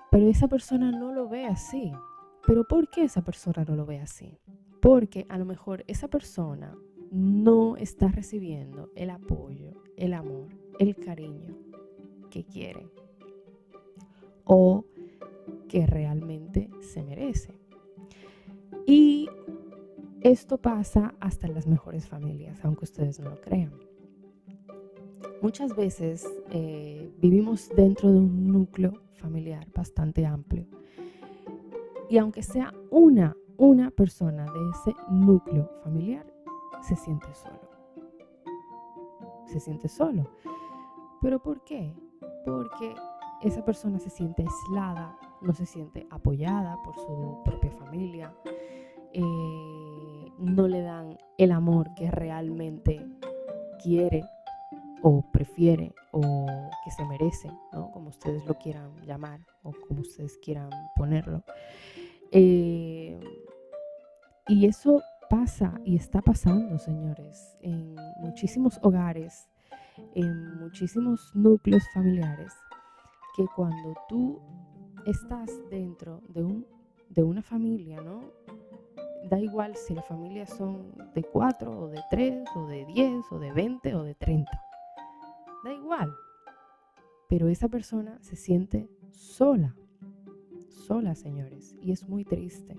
Pero 0.09 0.29
esa 0.29 0.47
persona 0.47 0.89
no 0.89 1.11
lo 1.11 1.27
ve 1.27 1.47
así. 1.47 1.91
¿Pero 2.47 2.65
por 2.65 2.89
qué 2.89 3.03
esa 3.03 3.23
persona 3.23 3.65
no 3.65 3.75
lo 3.75 3.85
ve 3.85 3.99
así? 3.99 4.39
Porque 4.81 5.25
a 5.29 5.37
lo 5.37 5.45
mejor 5.45 5.83
esa 5.87 6.07
persona 6.07 6.75
no 7.11 7.75
está 7.77 8.07
recibiendo 8.07 8.91
el 8.95 9.09
apoyo, 9.09 9.81
el 9.97 10.13
amor, 10.13 10.47
el 10.79 10.95
cariño 10.95 11.55
que 12.29 12.45
quiere 12.45 12.87
o 14.43 14.85
que 15.67 15.85
realmente 15.85 16.69
se 16.81 17.03
merece. 17.03 17.53
Y 18.85 19.29
esto 20.21 20.57
pasa 20.57 21.13
hasta 21.19 21.47
en 21.47 21.53
las 21.53 21.67
mejores 21.67 22.07
familias, 22.07 22.63
aunque 22.63 22.85
ustedes 22.85 23.19
no 23.19 23.29
lo 23.29 23.41
crean. 23.41 23.73
Muchas 25.41 25.75
veces 25.75 26.27
eh, 26.51 27.09
vivimos 27.21 27.69
dentro 27.75 28.11
de 28.11 28.17
un 28.17 28.51
núcleo 28.51 28.93
familiar 29.13 29.67
bastante 29.73 30.25
amplio. 30.25 30.65
Y 32.09 32.17
aunque 32.17 32.43
sea 32.43 32.73
una 32.89 33.37
una 33.59 33.91
persona 33.91 34.45
de 34.45 34.69
ese 34.69 34.95
núcleo 35.09 35.69
familiar 35.83 36.25
se 36.81 36.95
siente 36.95 37.27
solo. 37.33 37.59
Se 39.47 39.59
siente 39.59 39.89
solo. 39.89 40.31
¿Pero 41.21 41.43
por 41.43 41.61
qué? 41.65 41.93
Porque 42.45 42.95
esa 43.41 43.63
persona 43.65 43.99
se 43.99 44.09
siente 44.09 44.43
aislada, 44.43 45.17
no 45.41 45.53
se 45.53 45.65
siente 45.65 46.07
apoyada 46.09 46.81
por 46.83 46.95
su 46.95 47.41
propia 47.43 47.71
familia, 47.71 48.33
eh, 49.11 50.31
no 50.37 50.67
le 50.69 50.81
dan 50.81 51.17
el 51.37 51.51
amor 51.51 51.93
que 51.95 52.09
realmente 52.09 53.05
quiere 53.83 54.23
o 55.01 55.21
prefiere 55.33 55.93
o 56.11 56.45
que 56.85 56.91
se 56.91 57.03
merece, 57.05 57.51
¿no? 57.73 57.91
como 57.91 58.09
ustedes 58.09 58.45
lo 58.45 58.53
quieran 58.55 58.95
llamar 59.05 59.41
o 59.63 59.73
como 59.85 59.99
ustedes 59.99 60.37
quieran 60.41 60.69
ponerlo. 60.95 61.43
Eh, 62.31 63.19
y 64.49 64.65
eso 64.65 65.03
pasa 65.29 65.79
y 65.85 65.95
está 65.95 66.23
pasando, 66.23 66.79
señores, 66.79 67.55
en 67.61 67.95
muchísimos 68.19 68.79
hogares, 68.81 69.47
en 70.15 70.57
muchísimos 70.59 71.31
núcleos 71.35 71.83
familiares, 71.93 72.51
que 73.37 73.45
cuando 73.55 73.93
tú 74.09 74.41
estás 75.05 75.51
dentro 75.69 76.23
de, 76.29 76.43
un, 76.43 76.65
de 77.09 77.21
una 77.21 77.43
familia, 77.43 78.01
¿no? 78.01 78.21
Da 79.29 79.39
igual 79.39 79.75
si 79.75 79.93
las 79.93 80.07
familias 80.07 80.49
son 80.49 80.93
de 81.13 81.23
cuatro 81.23 81.81
o 81.81 81.87
de 81.87 82.01
tres 82.09 82.43
o 82.55 82.65
de 82.65 82.85
diez 82.85 83.23
o 83.31 83.37
de 83.37 83.51
veinte 83.53 83.93
o 83.93 84.03
de 84.03 84.15
treinta. 84.15 84.63
Da 85.63 85.71
igual. 85.71 86.11
Pero 87.27 87.49
esa 87.49 87.67
persona 87.67 88.17
se 88.21 88.35
siente 88.35 88.89
sola. 89.11 89.75
Sola, 90.69 91.13
señores. 91.13 91.75
Y 91.83 91.91
es 91.91 92.09
muy 92.09 92.25
triste 92.25 92.75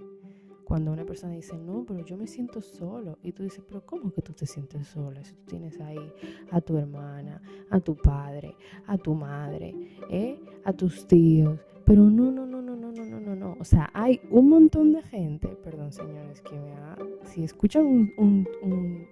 cuando 0.71 0.93
una 0.93 1.05
persona 1.05 1.33
dice, 1.33 1.59
no, 1.59 1.85
pero 1.85 2.05
yo 2.05 2.17
me 2.17 2.29
siento 2.29 2.61
solo. 2.61 3.19
Y 3.25 3.33
tú 3.33 3.43
dices, 3.43 3.61
pero 3.67 3.85
¿cómo 3.85 4.13
que 4.13 4.23
tú 4.23 4.33
te 4.33 4.47
sientes 4.47 4.87
sola? 4.87 5.25
Si 5.25 5.35
tú 5.35 5.43
tienes 5.45 5.81
ahí 5.81 6.13
a 6.53 6.61
tu 6.61 6.79
hermana, 6.79 7.43
a 7.71 7.81
tu 7.81 7.97
padre, 7.97 8.55
a 8.87 8.97
tu 8.97 9.13
madre, 9.13 9.75
¿eh? 10.09 10.39
a 10.63 10.73
tus 10.73 11.09
tíos. 11.09 11.59
Pero 11.85 12.05
no, 12.05 12.31
no, 12.31 12.47
no, 12.47 12.63
no, 12.63 12.77
no, 12.77 12.93
no, 12.93 13.05
no, 13.05 13.19
no, 13.21 13.35
no. 13.35 13.57
O 13.59 13.65
sea, 13.65 13.91
hay 13.93 14.21
un 14.31 14.49
montón 14.49 14.93
de 14.93 15.03
gente, 15.03 15.49
perdón 15.49 15.91
señores, 15.91 16.41
que 16.41 16.57
me 16.57 16.73
ha, 16.75 16.97
si 17.25 17.43
escuchan 17.43 17.85
un, 18.17 18.47
un, 18.63 19.09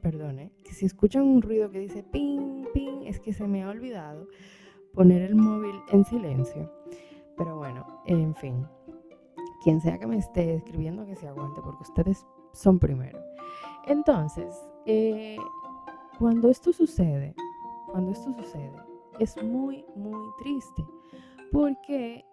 perdón, 0.00 0.38
¿eh? 0.38 0.52
si 0.70 0.86
escuchan 0.86 1.24
un 1.24 1.42
ruido 1.42 1.68
que 1.72 1.80
dice 1.80 2.04
ping, 2.04 2.62
ping, 2.72 3.06
es 3.06 3.18
que 3.18 3.32
se 3.32 3.48
me 3.48 3.64
ha 3.64 3.70
olvidado 3.70 4.28
poner 4.94 5.22
el 5.22 5.34
móvil 5.34 5.74
en 5.90 6.04
silencio. 6.04 6.70
Pero 7.36 7.56
bueno, 7.56 8.02
en 8.06 8.36
fin, 8.36 8.66
quien 9.66 9.80
sea 9.80 9.98
que 9.98 10.06
me 10.06 10.16
esté 10.16 10.54
escribiendo 10.54 11.04
que 11.06 11.16
se 11.16 11.26
aguante, 11.26 11.60
porque 11.60 11.82
ustedes 11.82 12.24
son 12.52 12.78
primero. 12.78 13.18
Entonces, 13.88 14.54
eh, 14.84 15.36
cuando 16.20 16.48
esto 16.50 16.72
sucede, 16.72 17.34
cuando 17.90 18.12
esto 18.12 18.32
sucede, 18.32 18.80
es 19.18 19.42
muy, 19.42 19.84
muy 19.96 20.24
triste, 20.38 20.86
porque 21.50 22.24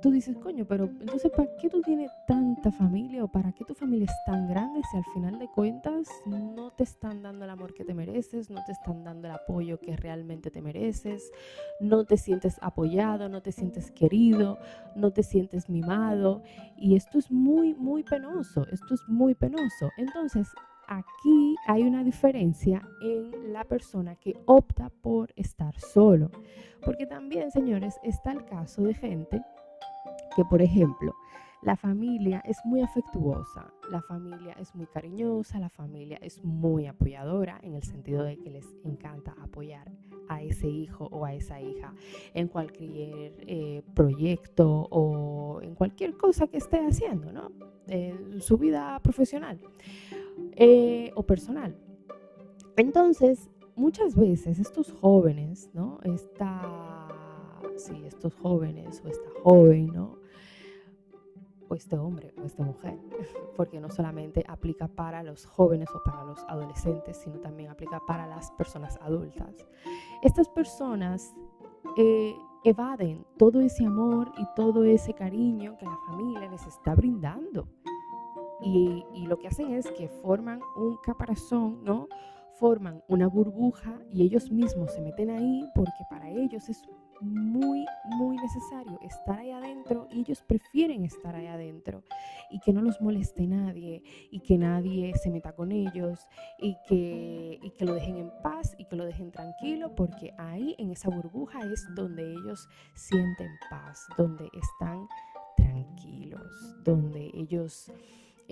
tú 0.00 0.10
dices, 0.10 0.36
coño, 0.38 0.64
pero 0.66 0.84
entonces, 0.84 1.30
¿para 1.30 1.48
qué 1.60 1.68
tú 1.68 1.82
tienes 1.82 2.10
tanta 2.26 2.70
familia 2.72 3.24
o 3.24 3.28
para 3.28 3.52
qué 3.52 3.64
tu 3.64 3.74
familia 3.74 4.06
es 4.06 4.24
tan 4.24 4.48
grande 4.48 4.80
si 4.90 4.96
al 4.96 5.04
final 5.12 5.38
de 5.38 5.48
cuentas 5.48 6.08
no 6.26 6.72
te 6.72 6.84
están 6.84 7.22
dando 7.22 7.44
el 7.44 7.50
amor 7.50 7.74
que 7.74 7.84
te 7.84 7.94
mereces, 7.94 8.50
no 8.50 8.64
te 8.64 8.72
están 8.72 9.04
dando 9.04 9.28
el 9.28 9.34
apoyo 9.34 9.78
que 9.78 9.96
realmente 9.96 10.50
te 10.50 10.62
mereces, 10.62 11.30
no 11.80 12.04
te 12.04 12.16
sientes 12.16 12.56
apoyado, 12.62 13.28
no 13.28 13.42
te 13.42 13.52
sientes 13.52 13.90
querido, 13.90 14.58
no 14.96 15.12
te 15.12 15.22
sientes 15.22 15.68
mimado? 15.68 16.42
Y 16.76 16.96
esto 16.96 17.18
es 17.18 17.30
muy, 17.30 17.74
muy 17.74 18.02
penoso, 18.02 18.66
esto 18.70 18.94
es 18.94 19.00
muy 19.08 19.34
penoso. 19.34 19.90
Entonces, 19.96 20.48
aquí 20.90 21.56
hay 21.66 21.84
una 21.84 22.04
diferencia 22.04 22.82
en 23.00 23.52
la 23.52 23.64
persona 23.64 24.16
que 24.16 24.36
opta 24.46 24.90
por 25.00 25.32
estar 25.36 25.78
solo. 25.78 26.30
Porque 26.84 27.06
también, 27.06 27.50
señores, 27.50 27.98
está 28.02 28.32
el 28.32 28.44
caso 28.44 28.82
de 28.82 28.94
gente 28.94 29.42
que, 30.36 30.44
por 30.44 30.60
ejemplo, 30.60 31.14
la 31.62 31.76
familia 31.76 32.42
es 32.44 32.58
muy 32.64 32.80
afectuosa, 32.80 33.72
la 33.90 34.00
familia 34.02 34.54
es 34.58 34.74
muy 34.74 34.86
cariñosa, 34.86 35.58
la 35.58 35.68
familia 35.68 36.18
es 36.22 36.42
muy 36.42 36.86
apoyadora 36.86 37.60
en 37.62 37.74
el 37.74 37.82
sentido 37.82 38.24
de 38.24 38.38
que 38.38 38.50
les 38.50 38.66
encanta 38.84 39.36
apoyar 39.42 39.92
a 40.28 40.42
ese 40.42 40.68
hijo 40.68 41.08
o 41.12 41.24
a 41.24 41.34
esa 41.34 41.60
hija 41.60 41.92
en 42.34 42.48
cualquier 42.48 43.34
eh, 43.46 43.82
proyecto 43.94 44.88
o 44.90 45.60
en 45.60 45.74
cualquier 45.74 46.16
cosa 46.16 46.46
que 46.46 46.56
esté 46.56 46.78
haciendo, 46.78 47.30
¿no? 47.30 47.52
En 47.86 48.40
su 48.40 48.56
vida 48.56 48.98
profesional. 49.02 49.60
Eh, 50.56 51.12
o 51.14 51.22
personal. 51.22 51.76
Entonces, 52.76 53.50
muchas 53.76 54.14
veces 54.14 54.58
estos 54.58 54.92
jóvenes, 54.92 55.70
¿no? 55.72 55.98
Esta, 56.02 57.08
sí, 57.76 58.04
estos 58.06 58.34
jóvenes 58.34 59.02
o 59.04 59.08
esta 59.08 59.28
joven, 59.42 59.86
¿no? 59.86 60.18
O 61.68 61.74
este 61.74 61.96
hombre 61.96 62.34
o 62.40 62.44
esta 62.44 62.62
mujer, 62.64 62.98
porque 63.56 63.80
no 63.80 63.90
solamente 63.90 64.44
aplica 64.48 64.88
para 64.88 65.22
los 65.22 65.46
jóvenes 65.46 65.88
o 65.94 66.02
para 66.02 66.24
los 66.24 66.40
adolescentes, 66.48 67.16
sino 67.16 67.38
también 67.38 67.70
aplica 67.70 68.00
para 68.06 68.26
las 68.26 68.50
personas 68.52 68.98
adultas. 69.00 69.66
Estas 70.22 70.48
personas 70.48 71.34
eh, 71.96 72.34
evaden 72.64 73.24
todo 73.38 73.60
ese 73.60 73.84
amor 73.84 74.32
y 74.36 74.46
todo 74.54 74.84
ese 74.84 75.14
cariño 75.14 75.76
que 75.78 75.86
la 75.86 75.98
familia 76.06 76.50
les 76.50 76.66
está 76.66 76.94
brindando. 76.94 77.68
Y, 78.62 79.04
lo 79.26 79.38
que 79.38 79.48
hacen 79.48 79.72
es 79.74 79.90
que 79.92 80.08
forman 80.08 80.60
un 80.76 80.96
caparazón, 80.98 81.84
¿no? 81.84 82.08
Forman 82.58 83.02
una 83.08 83.28
burbuja 83.28 83.98
y 84.10 84.22
ellos 84.22 84.50
mismos 84.50 84.92
se 84.92 85.00
meten 85.00 85.30
ahí 85.30 85.64
porque 85.74 86.02
para 86.10 86.28
ellos 86.28 86.68
es 86.68 86.82
muy, 87.20 87.86
muy 88.04 88.36
necesario 88.36 88.98
estar 89.02 89.38
ahí 89.38 89.50
adentro 89.50 90.08
y 90.10 90.20
ellos 90.20 90.42
prefieren 90.42 91.04
estar 91.04 91.34
ahí 91.34 91.46
adentro 91.46 92.02
y 92.50 92.58
que 92.60 92.72
no 92.72 92.82
los 92.82 93.00
moleste 93.00 93.46
nadie 93.46 94.02
y 94.30 94.40
que 94.40 94.58
nadie 94.58 95.12
se 95.16 95.30
meta 95.30 95.52
con 95.52 95.70
ellos 95.70 96.26
y 96.58 96.76
que, 96.88 97.58
y 97.62 97.70
que 97.70 97.84
lo 97.84 97.94
dejen 97.94 98.16
en 98.16 98.30
paz 98.42 98.74
y 98.78 98.86
que 98.86 98.96
lo 98.96 99.04
dejen 99.04 99.30
tranquilo 99.30 99.94
porque 99.94 100.32
ahí 100.38 100.74
en 100.78 100.90
esa 100.90 101.10
burbuja 101.10 101.60
es 101.60 101.86
donde 101.94 102.32
ellos 102.32 102.68
sienten 102.94 103.50
paz, 103.70 104.06
donde 104.16 104.48
están 104.54 105.06
tranquilos, 105.56 106.82
donde 106.84 107.30
ellos 107.34 107.92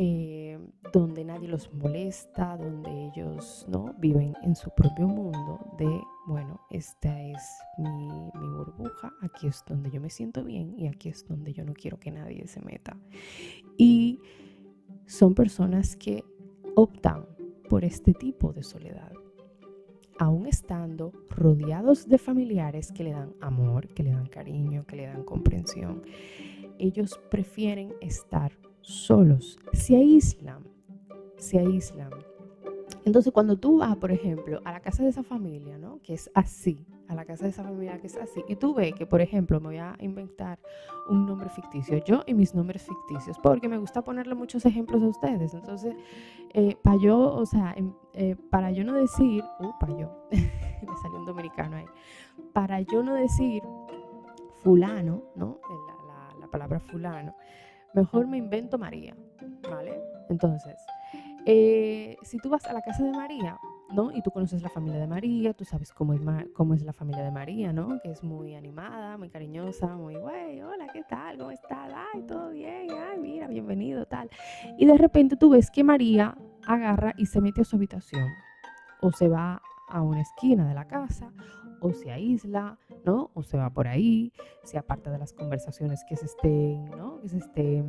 eh, 0.00 0.56
donde 0.92 1.24
nadie 1.24 1.48
los 1.48 1.74
molesta, 1.74 2.56
donde 2.56 3.08
ellos 3.08 3.66
¿no? 3.68 3.96
viven 3.98 4.32
en 4.42 4.54
su 4.54 4.70
propio 4.70 5.08
mundo 5.08 5.58
de, 5.76 6.00
bueno, 6.28 6.60
esta 6.70 7.20
es 7.20 7.42
mi, 7.78 8.08
mi 8.08 8.48
burbuja, 8.48 9.12
aquí 9.22 9.48
es 9.48 9.64
donde 9.66 9.90
yo 9.90 10.00
me 10.00 10.08
siento 10.08 10.44
bien 10.44 10.78
y 10.78 10.86
aquí 10.86 11.08
es 11.08 11.26
donde 11.26 11.52
yo 11.52 11.64
no 11.64 11.74
quiero 11.74 11.98
que 11.98 12.12
nadie 12.12 12.46
se 12.46 12.60
meta. 12.60 12.96
Y 13.76 14.20
son 15.06 15.34
personas 15.34 15.96
que 15.96 16.22
optan 16.76 17.26
por 17.68 17.84
este 17.84 18.12
tipo 18.14 18.52
de 18.52 18.62
soledad 18.62 19.10
aún 20.20 20.46
estando 20.46 21.12
rodeados 21.28 22.08
de 22.08 22.18
familiares 22.18 22.92
que 22.92 23.04
le 23.04 23.12
dan 23.12 23.34
amor, 23.40 23.88
que 23.88 24.02
le 24.02 24.10
dan 24.10 24.26
cariño, 24.26 24.84
que 24.86 24.96
le 24.96 25.06
dan 25.06 25.24
comprensión, 25.24 26.02
ellos 26.78 27.20
prefieren 27.30 27.94
estar 28.00 28.52
solos, 28.88 29.58
se 29.74 29.96
aíslan, 29.96 30.66
se 31.36 31.58
aíslan. 31.58 32.10
Entonces, 33.04 33.32
cuando 33.32 33.58
tú 33.58 33.78
vas, 33.78 33.96
por 33.96 34.10
ejemplo, 34.10 34.60
a 34.64 34.72
la 34.72 34.80
casa 34.80 35.02
de 35.02 35.10
esa 35.10 35.22
familia, 35.22 35.76
¿no? 35.76 36.00
Que 36.02 36.14
es 36.14 36.30
así, 36.34 36.86
a 37.06 37.14
la 37.14 37.26
casa 37.26 37.44
de 37.44 37.50
esa 37.50 37.64
familia 37.64 37.98
que 37.98 38.06
es 38.06 38.16
así, 38.16 38.42
y 38.48 38.56
tú 38.56 38.74
ves 38.74 38.94
que, 38.94 39.04
por 39.04 39.20
ejemplo, 39.20 39.60
me 39.60 39.68
voy 39.68 39.76
a 39.76 39.94
inventar 40.00 40.58
un 41.08 41.26
nombre 41.26 41.50
ficticio, 41.50 42.02
yo 42.04 42.22
y 42.26 42.32
mis 42.32 42.54
nombres 42.54 42.82
ficticios, 42.82 43.38
porque 43.38 43.68
me 43.68 43.76
gusta 43.76 44.02
ponerle 44.02 44.34
muchos 44.34 44.64
ejemplos 44.64 45.02
a 45.02 45.06
ustedes. 45.06 45.52
Entonces, 45.52 45.94
eh, 46.54 46.76
para 46.82 46.96
yo, 46.98 47.18
o 47.18 47.44
sea, 47.44 47.74
em, 47.76 47.92
eh, 48.14 48.36
para 48.50 48.70
yo 48.70 48.84
no 48.84 48.94
decir, 48.94 49.44
uh, 49.60 49.72
para 49.78 49.98
yo, 49.98 50.10
me 50.30 50.96
salió 51.02 51.18
un 51.18 51.26
dominicano 51.26 51.76
ahí, 51.76 51.86
para 52.54 52.80
yo 52.80 53.02
no 53.02 53.14
decir 53.14 53.62
fulano, 54.62 55.22
¿no? 55.36 55.60
la 56.40 56.46
palabra 56.46 56.80
fulano, 56.80 57.34
mejor 57.94 58.26
me 58.26 58.36
invento 58.36 58.78
María, 58.78 59.16
¿vale? 59.70 60.00
Entonces, 60.28 60.76
eh, 61.46 62.16
si 62.22 62.38
tú 62.38 62.50
vas 62.50 62.66
a 62.66 62.72
la 62.72 62.82
casa 62.82 63.02
de 63.04 63.12
María, 63.12 63.58
¿no? 63.92 64.12
Y 64.12 64.22
tú 64.22 64.30
conoces 64.30 64.62
la 64.62 64.68
familia 64.68 65.00
de 65.00 65.06
María, 65.06 65.54
tú 65.54 65.64
sabes 65.64 65.92
cómo 65.92 66.12
es, 66.12 66.20
cómo 66.54 66.74
es 66.74 66.82
la 66.82 66.92
familia 66.92 67.24
de 67.24 67.30
María, 67.30 67.72
¿no? 67.72 68.00
Que 68.00 68.10
es 68.10 68.22
muy 68.22 68.54
animada, 68.54 69.16
muy 69.16 69.30
cariñosa, 69.30 69.86
muy, 69.96 70.16
güey, 70.16 70.60
hola, 70.60 70.88
¿qué 70.92 71.02
tal? 71.08 71.38
¿Cómo 71.38 71.50
estás? 71.50 71.90
Ay, 72.12 72.22
todo 72.22 72.50
bien, 72.50 72.88
ay, 72.90 73.18
mira, 73.18 73.46
bienvenido, 73.46 74.04
tal. 74.06 74.28
Y 74.76 74.84
de 74.84 74.98
repente 74.98 75.36
tú 75.36 75.50
ves 75.50 75.70
que 75.70 75.84
María 75.84 76.36
agarra 76.66 77.14
y 77.16 77.26
se 77.26 77.40
mete 77.40 77.62
a 77.62 77.64
su 77.64 77.76
habitación 77.76 78.28
o 79.00 79.10
se 79.12 79.28
va 79.28 79.62
a 79.88 80.02
una 80.02 80.20
esquina 80.20 80.66
de 80.68 80.74
la 80.74 80.86
casa 80.86 81.32
o 81.80 81.92
se 81.92 82.10
aísla, 82.10 82.78
¿no? 83.04 83.30
O 83.34 83.42
se 83.42 83.56
va 83.56 83.70
por 83.70 83.86
ahí, 83.86 84.32
se 84.64 84.78
aparta 84.78 85.10
de 85.10 85.18
las 85.18 85.32
conversaciones 85.32 86.04
que 86.08 86.16
se 86.16 86.26
estén, 86.26 86.90
¿no? 86.90 87.20
Que 87.20 87.28
se 87.28 87.38
estén 87.38 87.88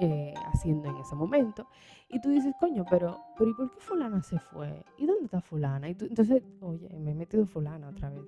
eh, 0.00 0.34
haciendo 0.52 0.88
en 0.88 0.96
ese 0.98 1.14
momento. 1.14 1.66
Y 2.08 2.20
tú 2.20 2.30
dices, 2.30 2.54
coño, 2.60 2.84
pero, 2.88 3.18
pero 3.36 3.50
¿y 3.50 3.54
por 3.54 3.70
qué 3.70 3.80
fulana 3.80 4.22
se 4.22 4.38
fue? 4.38 4.84
¿Y 4.98 5.06
dónde 5.06 5.24
está 5.24 5.40
fulana? 5.40 5.88
Y 5.88 5.94
tú, 5.94 6.04
entonces, 6.04 6.42
oye, 6.60 6.88
me 6.98 7.12
he 7.12 7.14
metido 7.14 7.46
fulana 7.46 7.88
otra 7.88 8.10
vez. 8.10 8.24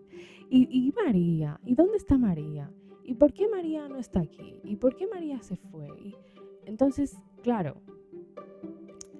¿Y, 0.50 0.68
¿Y 0.70 0.92
María? 0.92 1.60
¿Y 1.64 1.74
dónde 1.74 1.96
está 1.96 2.18
María? 2.18 2.70
¿Y 3.04 3.14
por 3.14 3.32
qué 3.32 3.48
María 3.48 3.88
no 3.88 3.96
está 3.96 4.20
aquí? 4.20 4.60
¿Y 4.64 4.76
por 4.76 4.96
qué 4.96 5.06
María 5.06 5.40
se 5.42 5.56
fue? 5.56 5.88
Entonces, 6.66 7.16
claro, 7.42 7.80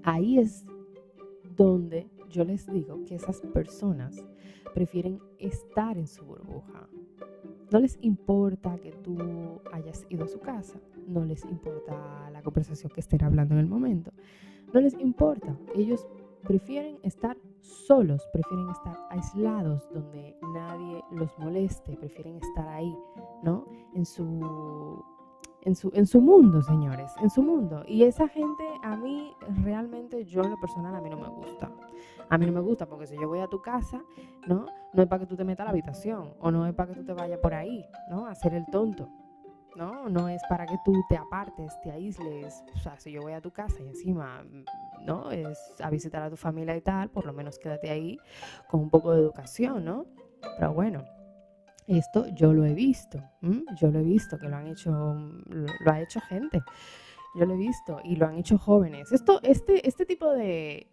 ahí 0.02 0.38
es 0.38 0.64
donde 1.57 2.11
yo 2.30 2.44
les 2.44 2.66
digo 2.70 3.04
que 3.04 3.16
esas 3.16 3.40
personas 3.40 4.25
prefieren 4.75 5.20
estar 5.38 5.97
en 5.99 6.06
su 6.06 6.25
burbuja. 6.25 6.88
No 7.70 7.78
les 7.80 7.99
importa 8.02 8.78
que 8.78 8.92
tú 8.92 9.61
hayas 9.73 10.06
ido 10.08 10.25
a 10.25 10.28
su 10.28 10.40
casa, 10.40 10.80
no 11.06 11.25
les 11.25 11.44
importa 11.44 12.30
la 12.30 12.42
conversación 12.42 12.90
que 12.92 13.00
estén 13.00 13.23
hablando 13.23 13.54
en 13.54 13.61
el 13.61 13.66
momento, 13.66 14.12
no 14.73 14.80
les 14.80 14.94
importa. 14.99 15.56
Ellos 15.75 16.06
prefieren 16.44 16.99
estar 17.02 17.37
solos, 17.61 18.26
prefieren 18.32 18.70
estar 18.70 18.97
aislados 19.11 19.88
donde 19.92 20.37
nadie 20.54 21.02
los 21.11 21.37
moleste, 21.38 21.97
prefieren 21.97 22.37
estar 22.37 22.68
ahí, 22.68 22.94
¿no? 23.42 23.66
En 23.94 24.06
su 24.06 25.04
en 25.62 25.75
su, 25.75 25.90
en 25.94 26.06
su 26.06 26.20
mundo, 26.20 26.62
señores, 26.62 27.12
en 27.20 27.30
su 27.30 27.42
mundo. 27.42 27.82
Y 27.87 28.04
esa 28.04 28.28
gente 28.28 28.64
a 28.82 28.97
mí 28.97 29.32
realmente, 29.62 30.25
yo 30.25 30.42
en 30.42 30.50
lo 30.50 30.61
personal, 30.61 30.94
a 30.94 31.00
mí 31.00 31.11
no 31.11 31.18
me 31.18 31.28
gusta. 31.28 31.70
A 32.30 32.38
mí 32.38 32.47
no 32.47 32.52
me 32.52 32.61
gusta 32.61 32.87
porque 32.87 33.06
si 33.06 33.16
yo 33.16 33.28
voy 33.28 33.40
a 33.40 33.47
tu 33.47 33.62
casa, 33.62 34.02
¿no? 34.47 34.66
No 34.92 35.02
es 35.02 35.08
para 35.08 35.20
que 35.20 35.26
tú 35.26 35.37
te 35.37 35.44
metas 35.44 35.64
a 35.64 35.64
la 35.64 35.70
habitación 35.70 36.35
o 36.40 36.50
no 36.50 36.66
es 36.66 36.75
para 36.75 36.92
que 36.92 37.00
tú 37.00 37.04
te 37.06 37.12
vayas 37.12 37.38
por 37.38 37.54
ahí, 37.54 37.85
¿no? 38.11 38.26
A 38.26 38.30
hacer 38.30 38.54
el 38.54 38.66
tonto. 38.66 39.08
¿no? 39.76 40.08
No 40.08 40.28
es 40.28 40.42
para 40.49 40.66
que 40.66 40.76
tú 40.85 40.92
te 41.08 41.16
apartes, 41.16 41.80
te 41.82 41.92
aísles. 41.92 42.64
O 42.75 42.78
sea, 42.78 42.99
si 42.99 43.12
yo 43.12 43.23
voy 43.23 43.32
a 43.32 43.40
tu 43.40 43.52
casa 43.52 43.76
y 43.80 43.87
encima, 43.87 44.44
¿no? 45.04 45.30
Es 45.30 45.56
a 45.80 45.88
visitar 45.88 46.20
a 46.20 46.30
tu 46.30 46.37
familia 46.37 46.76
y 46.76 46.80
tal, 46.80 47.11
por 47.11 47.25
lo 47.25 47.32
menos 47.32 47.58
quédate 47.58 47.88
ahí 47.88 48.18
con 48.68 48.80
un 48.80 48.90
poco 48.90 49.12
de 49.12 49.20
educación, 49.20 49.85
¿no? 49.85 50.06
Pero 50.58 50.75
bueno, 50.75 51.04
Esto 51.87 52.26
yo 52.35 52.52
lo 52.52 52.66
he 52.66 52.75
visto, 52.75 53.18
yo 53.80 53.90
lo 53.90 54.00
he 54.00 54.02
visto, 54.02 54.37
que 54.37 54.47
lo 54.47 54.56
han 54.56 54.66
hecho, 54.66 54.90
lo, 54.90 55.90
ha 55.90 56.00
hecho 56.02 56.20
gente, 56.20 56.61
yo 57.35 57.47
lo 57.47 57.54
he 57.54 57.56
visto 57.56 58.00
y 58.04 58.16
lo 58.16 58.26
han 58.26 58.35
hecho 58.35 58.58
jóvenes. 58.58 59.11
Esto, 59.11 59.40
este, 59.42 59.88
este 59.88 60.04
tipo 60.04 60.30
de, 60.32 60.87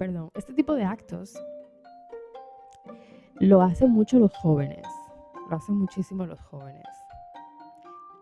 perdón, 0.00 0.30
este 0.34 0.54
tipo 0.54 0.74
de 0.74 0.82
actos 0.82 1.38
lo 3.38 3.60
hacen 3.60 3.90
mucho 3.90 4.18
los 4.18 4.34
jóvenes, 4.34 4.86
lo 5.50 5.56
hacen 5.56 5.74
muchísimo 5.74 6.24
los 6.24 6.40
jóvenes 6.40 6.86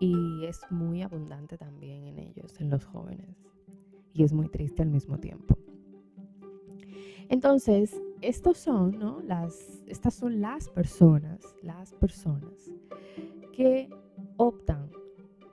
y 0.00 0.44
es 0.44 0.60
muy 0.70 1.02
abundante 1.02 1.56
también 1.56 2.04
en 2.04 2.18
ellos, 2.18 2.60
en 2.60 2.70
los 2.70 2.84
jóvenes 2.84 3.46
y 4.12 4.24
es 4.24 4.32
muy 4.32 4.48
triste 4.48 4.82
al 4.82 4.88
mismo 4.88 5.18
tiempo. 5.18 5.56
Entonces, 7.28 7.96
estos 8.22 8.58
son, 8.58 8.98
¿no? 8.98 9.22
Estas 9.86 10.14
son 10.14 10.40
las 10.40 10.68
personas, 10.70 11.54
las 11.62 11.94
personas 11.94 12.72
que 13.52 13.88
optan 14.36 14.90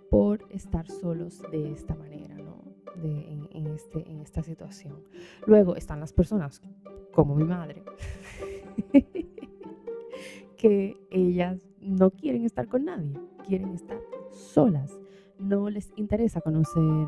por 0.10 0.44
estar 0.50 0.90
solos 0.90 1.44
de 1.52 1.72
esta 1.72 1.94
manera. 1.94 2.25
De, 3.06 3.48
en, 3.52 3.68
este, 3.68 4.10
en 4.10 4.20
esta 4.22 4.42
situación. 4.42 4.96
Luego 5.46 5.76
están 5.76 6.00
las 6.00 6.14
personas 6.14 6.62
como 7.14 7.36
mi 7.36 7.44
madre, 7.44 7.84
que 10.58 10.98
ellas 11.12 11.60
no 11.80 12.10
quieren 12.12 12.46
estar 12.46 12.68
con 12.68 12.86
nadie, 12.86 13.14
quieren 13.48 13.74
estar 13.74 14.00
solas. 14.32 15.00
No 15.38 15.70
les 15.70 15.92
interesa 15.96 16.42
conocer 16.42 17.08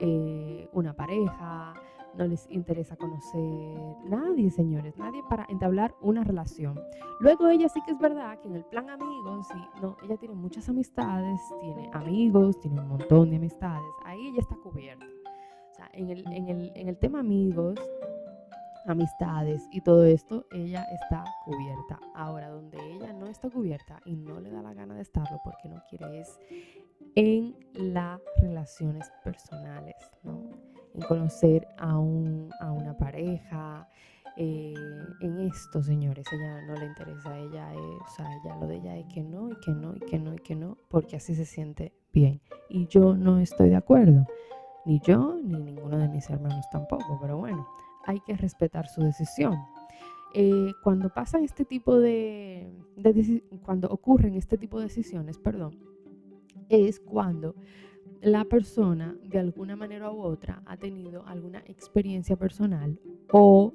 eh, 0.00 0.68
una 0.72 0.94
pareja, 0.94 1.74
no 2.16 2.26
les 2.26 2.46
interesa 2.50 2.96
conocer 2.96 3.96
nadie, 4.04 4.50
señores, 4.50 4.96
nadie 4.98 5.22
para 5.28 5.46
entablar 5.48 5.94
una 6.00 6.24
relación. 6.24 6.78
Luego 7.20 7.48
ella 7.48 7.68
sí 7.68 7.80
que 7.84 7.92
es 7.92 7.98
verdad 7.98 8.38
que 8.40 8.48
en 8.48 8.56
el 8.56 8.64
plan 8.64 8.90
amigos, 8.90 9.48
y 9.54 9.80
no, 9.80 9.96
ella 10.02 10.16
tiene 10.16 10.34
muchas 10.34 10.68
amistades, 10.68 11.40
tiene 11.60 11.90
amigos, 11.92 12.60
tiene 12.60 12.80
un 12.80 12.88
montón 12.88 13.30
de 13.30 13.36
amistades, 13.36 13.92
ahí 14.04 14.28
ella 14.28 14.40
está 14.40 14.56
cubierta. 14.56 15.06
En 15.92 16.10
el, 16.10 16.26
en 16.32 16.48
el, 16.48 16.72
en 16.74 16.88
el 16.88 16.96
tema 16.96 17.20
amigos, 17.20 17.78
amistades 18.86 19.68
y 19.70 19.80
todo 19.80 20.04
esto, 20.04 20.46
ella 20.52 20.84
está 20.92 21.24
cubierta. 21.44 22.00
Ahora, 22.14 22.48
donde 22.48 22.78
ella 22.94 23.12
no 23.12 23.26
está 23.26 23.48
cubierta 23.50 24.00
y 24.04 24.16
no 24.16 24.40
le 24.40 24.50
da 24.50 24.62
la 24.62 24.74
gana 24.74 24.94
de 24.94 25.02
estarlo 25.02 25.40
porque 25.44 25.68
no 25.68 25.82
quiere 25.88 26.20
es 26.20 26.38
en 27.14 27.56
las 27.74 28.20
relaciones 28.38 29.10
personales, 29.22 29.96
¿no? 30.22 30.50
en 30.94 31.02
conocer 31.02 31.66
a, 31.78 31.98
un, 31.98 32.50
a 32.60 32.72
una 32.72 32.96
pareja. 32.96 33.88
Eh, 34.36 34.72
en 35.20 35.40
esto, 35.40 35.82
señores, 35.82 36.26
ella 36.32 36.62
no 36.62 36.74
le 36.74 36.86
interesa, 36.86 37.38
ella 37.38 37.70
o 37.74 38.08
sea, 38.16 38.26
ella 38.42 38.56
lo 38.56 38.66
de 38.66 38.76
ella 38.76 38.96
es 38.96 39.04
que 39.12 39.22
no, 39.22 39.50
y 39.50 39.56
que 39.56 39.72
no, 39.72 39.94
y 39.94 40.00
que 40.00 40.18
no, 40.18 40.34
y 40.34 40.38
que 40.38 40.54
no, 40.54 40.78
porque 40.88 41.16
así 41.16 41.34
se 41.34 41.44
siente 41.44 41.92
bien. 42.14 42.40
Y 42.70 42.86
yo 42.86 43.14
no 43.14 43.38
estoy 43.38 43.68
de 43.68 43.76
acuerdo, 43.76 44.26
ni 44.84 45.00
yo, 45.00 45.38
ni 45.42 45.62
ninguno 45.62 45.98
de 45.98 46.08
mis 46.08 46.28
hermanos 46.30 46.68
tampoco, 46.70 47.18
pero 47.20 47.38
bueno, 47.38 47.66
hay 48.04 48.20
que 48.20 48.36
respetar 48.36 48.88
su 48.88 49.02
decisión. 49.02 49.54
Eh, 50.34 50.72
cuando 50.82 51.10
pasan 51.10 51.44
este 51.44 51.64
tipo 51.64 51.98
de, 51.98 52.72
cuando 53.64 53.88
ocurren 53.88 54.34
este 54.34 54.56
tipo 54.56 54.78
de 54.78 54.84
decisiones, 54.84 55.38
perdón, 55.38 55.78
es 56.68 57.00
cuando 57.00 57.54
la 58.22 58.44
persona 58.44 59.16
de 59.24 59.38
alguna 59.38 59.76
manera 59.76 60.10
u 60.10 60.22
otra 60.22 60.62
ha 60.66 60.76
tenido 60.76 61.26
alguna 61.26 61.58
experiencia 61.66 62.36
personal 62.36 62.98
o 63.32 63.74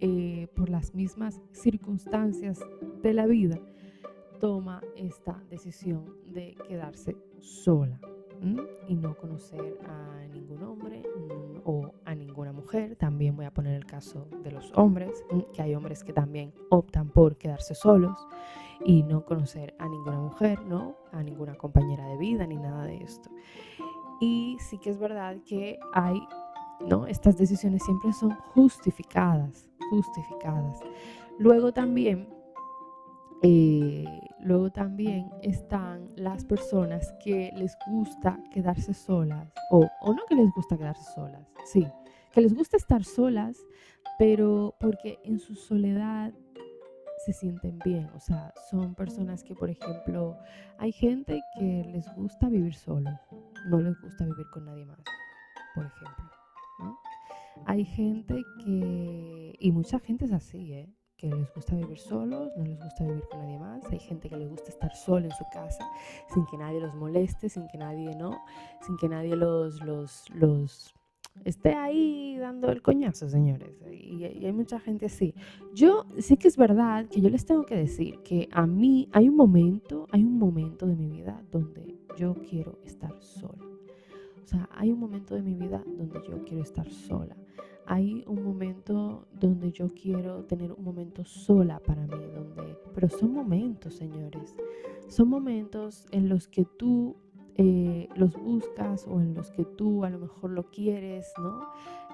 eh, 0.00 0.48
por 0.54 0.68
las 0.68 0.94
mismas 0.94 1.40
circunstancias 1.50 2.60
de 3.02 3.14
la 3.14 3.26
vida 3.26 3.58
toma 4.38 4.82
esta 4.96 5.42
decisión 5.50 6.04
de 6.26 6.56
quedarse 6.68 7.16
sola 7.40 7.98
y 8.88 8.94
no 8.94 9.16
conocer 9.16 9.78
a 9.86 10.26
ningún 10.28 10.62
hombre 10.62 11.02
o 11.64 11.92
a 12.04 12.14
ninguna 12.14 12.52
mujer. 12.52 12.96
También 12.96 13.36
voy 13.36 13.46
a 13.46 13.52
poner 13.52 13.74
el 13.74 13.84
caso 13.84 14.26
de 14.42 14.52
los 14.52 14.72
hombres, 14.74 15.24
que 15.52 15.62
hay 15.62 15.74
hombres 15.74 16.04
que 16.04 16.12
también 16.12 16.52
optan 16.70 17.10
por 17.10 17.36
quedarse 17.36 17.74
solos 17.74 18.26
y 18.84 19.02
no 19.02 19.24
conocer 19.24 19.74
a 19.78 19.88
ninguna 19.88 20.18
mujer, 20.18 20.64
¿no? 20.64 20.96
A 21.12 21.22
ninguna 21.22 21.54
compañera 21.56 22.06
de 22.06 22.16
vida 22.16 22.46
ni 22.46 22.56
nada 22.56 22.84
de 22.84 22.96
esto. 22.98 23.30
Y 24.20 24.56
sí 24.60 24.78
que 24.78 24.90
es 24.90 24.98
verdad 24.98 25.36
que 25.46 25.78
hay, 25.92 26.20
¿no? 26.86 27.06
Estas 27.06 27.36
decisiones 27.36 27.82
siempre 27.84 28.12
son 28.12 28.32
justificadas, 28.54 29.68
justificadas. 29.90 30.80
Luego 31.38 31.72
también, 31.72 32.28
eh, 33.42 34.04
luego 34.40 34.70
también 34.70 35.30
están 35.42 36.08
las 36.16 36.44
personas 36.44 37.12
que 37.22 37.52
les 37.56 37.76
gusta 37.90 38.38
quedarse 38.52 38.94
solas, 38.94 39.52
o, 39.70 39.88
o 40.00 40.12
no 40.14 40.22
que 40.28 40.34
les 40.34 40.50
gusta 40.54 40.76
quedarse 40.76 41.12
solas, 41.12 41.46
sí, 41.64 41.86
que 42.32 42.40
les 42.40 42.54
gusta 42.54 42.76
estar 42.76 43.04
solas, 43.04 43.56
pero 44.18 44.74
porque 44.80 45.18
en 45.24 45.38
su 45.38 45.54
soledad 45.54 46.32
se 47.18 47.32
sienten 47.32 47.78
bien. 47.84 48.08
O 48.14 48.20
sea, 48.20 48.52
son 48.70 48.94
personas 48.94 49.42
que, 49.42 49.54
por 49.54 49.70
ejemplo, 49.70 50.36
hay 50.78 50.92
gente 50.92 51.40
que 51.58 51.84
les 51.92 52.12
gusta 52.14 52.48
vivir 52.48 52.74
solos, 52.74 53.14
no 53.66 53.80
les 53.80 54.00
gusta 54.00 54.24
vivir 54.24 54.46
con 54.52 54.64
nadie 54.64 54.84
más, 54.86 55.00
por 55.74 55.86
ejemplo. 55.86 56.24
Hay 57.66 57.84
gente 57.84 58.42
que, 58.64 59.54
y 59.58 59.72
mucha 59.72 59.98
gente 59.98 60.26
es 60.26 60.32
así, 60.32 60.72
¿eh? 60.72 60.88
Que 61.18 61.28
les 61.28 61.52
gusta 61.52 61.74
vivir 61.74 61.98
solos, 61.98 62.52
no 62.56 62.64
les 62.64 62.80
gusta 62.80 63.04
vivir 63.04 63.24
con 63.28 63.40
nadie 63.40 63.58
más. 63.58 63.84
Hay 63.90 63.98
gente 63.98 64.28
que 64.28 64.36
les 64.36 64.48
gusta 64.48 64.70
estar 64.70 64.94
sola 64.94 65.26
en 65.26 65.32
su 65.32 65.44
casa, 65.52 65.84
sin 66.32 66.46
que 66.46 66.56
nadie 66.56 66.80
los 66.80 66.94
moleste, 66.94 67.48
sin 67.48 67.66
que 67.68 67.76
nadie, 67.76 68.14
¿no? 68.14 68.38
Sin 68.86 68.96
que 68.96 69.08
nadie 69.08 69.34
los, 69.34 69.82
los, 69.82 70.24
los 70.32 70.94
esté 71.44 71.74
ahí 71.74 72.36
dando 72.38 72.70
el 72.70 72.82
coñazo, 72.82 73.28
señores. 73.28 73.70
Y, 73.92 74.24
hay 74.24 74.52
mucha 74.52 74.78
gente 74.78 75.06
así. 75.06 75.34
Yo 75.74 76.06
sí 76.18 76.36
que 76.36 76.48
es 76.48 76.56
verdad 76.56 77.06
que 77.06 77.20
yo 77.20 77.28
les 77.30 77.44
tengo 77.44 77.64
que 77.64 77.76
decir 77.76 78.20
que 78.22 78.48
a 78.52 78.66
mí 78.66 79.08
hay 79.12 79.28
un 79.28 79.36
momento, 79.36 80.06
hay 80.10 80.22
un 80.22 80.38
momento 80.38 80.86
de 80.86 80.96
mi 80.96 81.08
vida 81.08 81.42
donde 81.50 81.96
yo 82.16 82.34
quiero 82.48 82.78
estar 82.84 83.12
sola. 83.20 83.64
O 84.42 84.46
sea, 84.46 84.68
hay 84.72 84.92
un 84.92 85.00
momento 85.00 85.34
de 85.34 85.42
mi 85.42 85.54
vida 85.54 85.82
donde 85.84 86.20
yo 86.26 86.44
quiero 86.44 86.62
estar 86.62 86.88
sola. 86.90 87.36
Hay 87.90 88.22
un 88.26 88.44
momento 88.44 89.26
donde 89.32 89.72
yo 89.72 89.88
quiero 89.94 90.44
tener 90.44 90.72
un 90.72 90.84
momento 90.84 91.24
sola 91.24 91.80
para 91.80 92.02
mí, 92.02 92.26
donde, 92.34 92.76
pero 92.94 93.08
son 93.08 93.32
momentos, 93.32 93.94
señores. 93.94 94.54
Son 95.08 95.30
momentos 95.30 96.06
en 96.10 96.28
los 96.28 96.48
que 96.48 96.66
tú 96.66 97.16
eh, 97.56 98.06
los 98.14 98.36
buscas 98.36 99.06
o 99.08 99.20
en 99.20 99.32
los 99.32 99.50
que 99.50 99.64
tú 99.64 100.04
a 100.04 100.10
lo 100.10 100.18
mejor 100.18 100.50
lo 100.50 100.64
quieres, 100.64 101.32
¿no? 101.38 101.62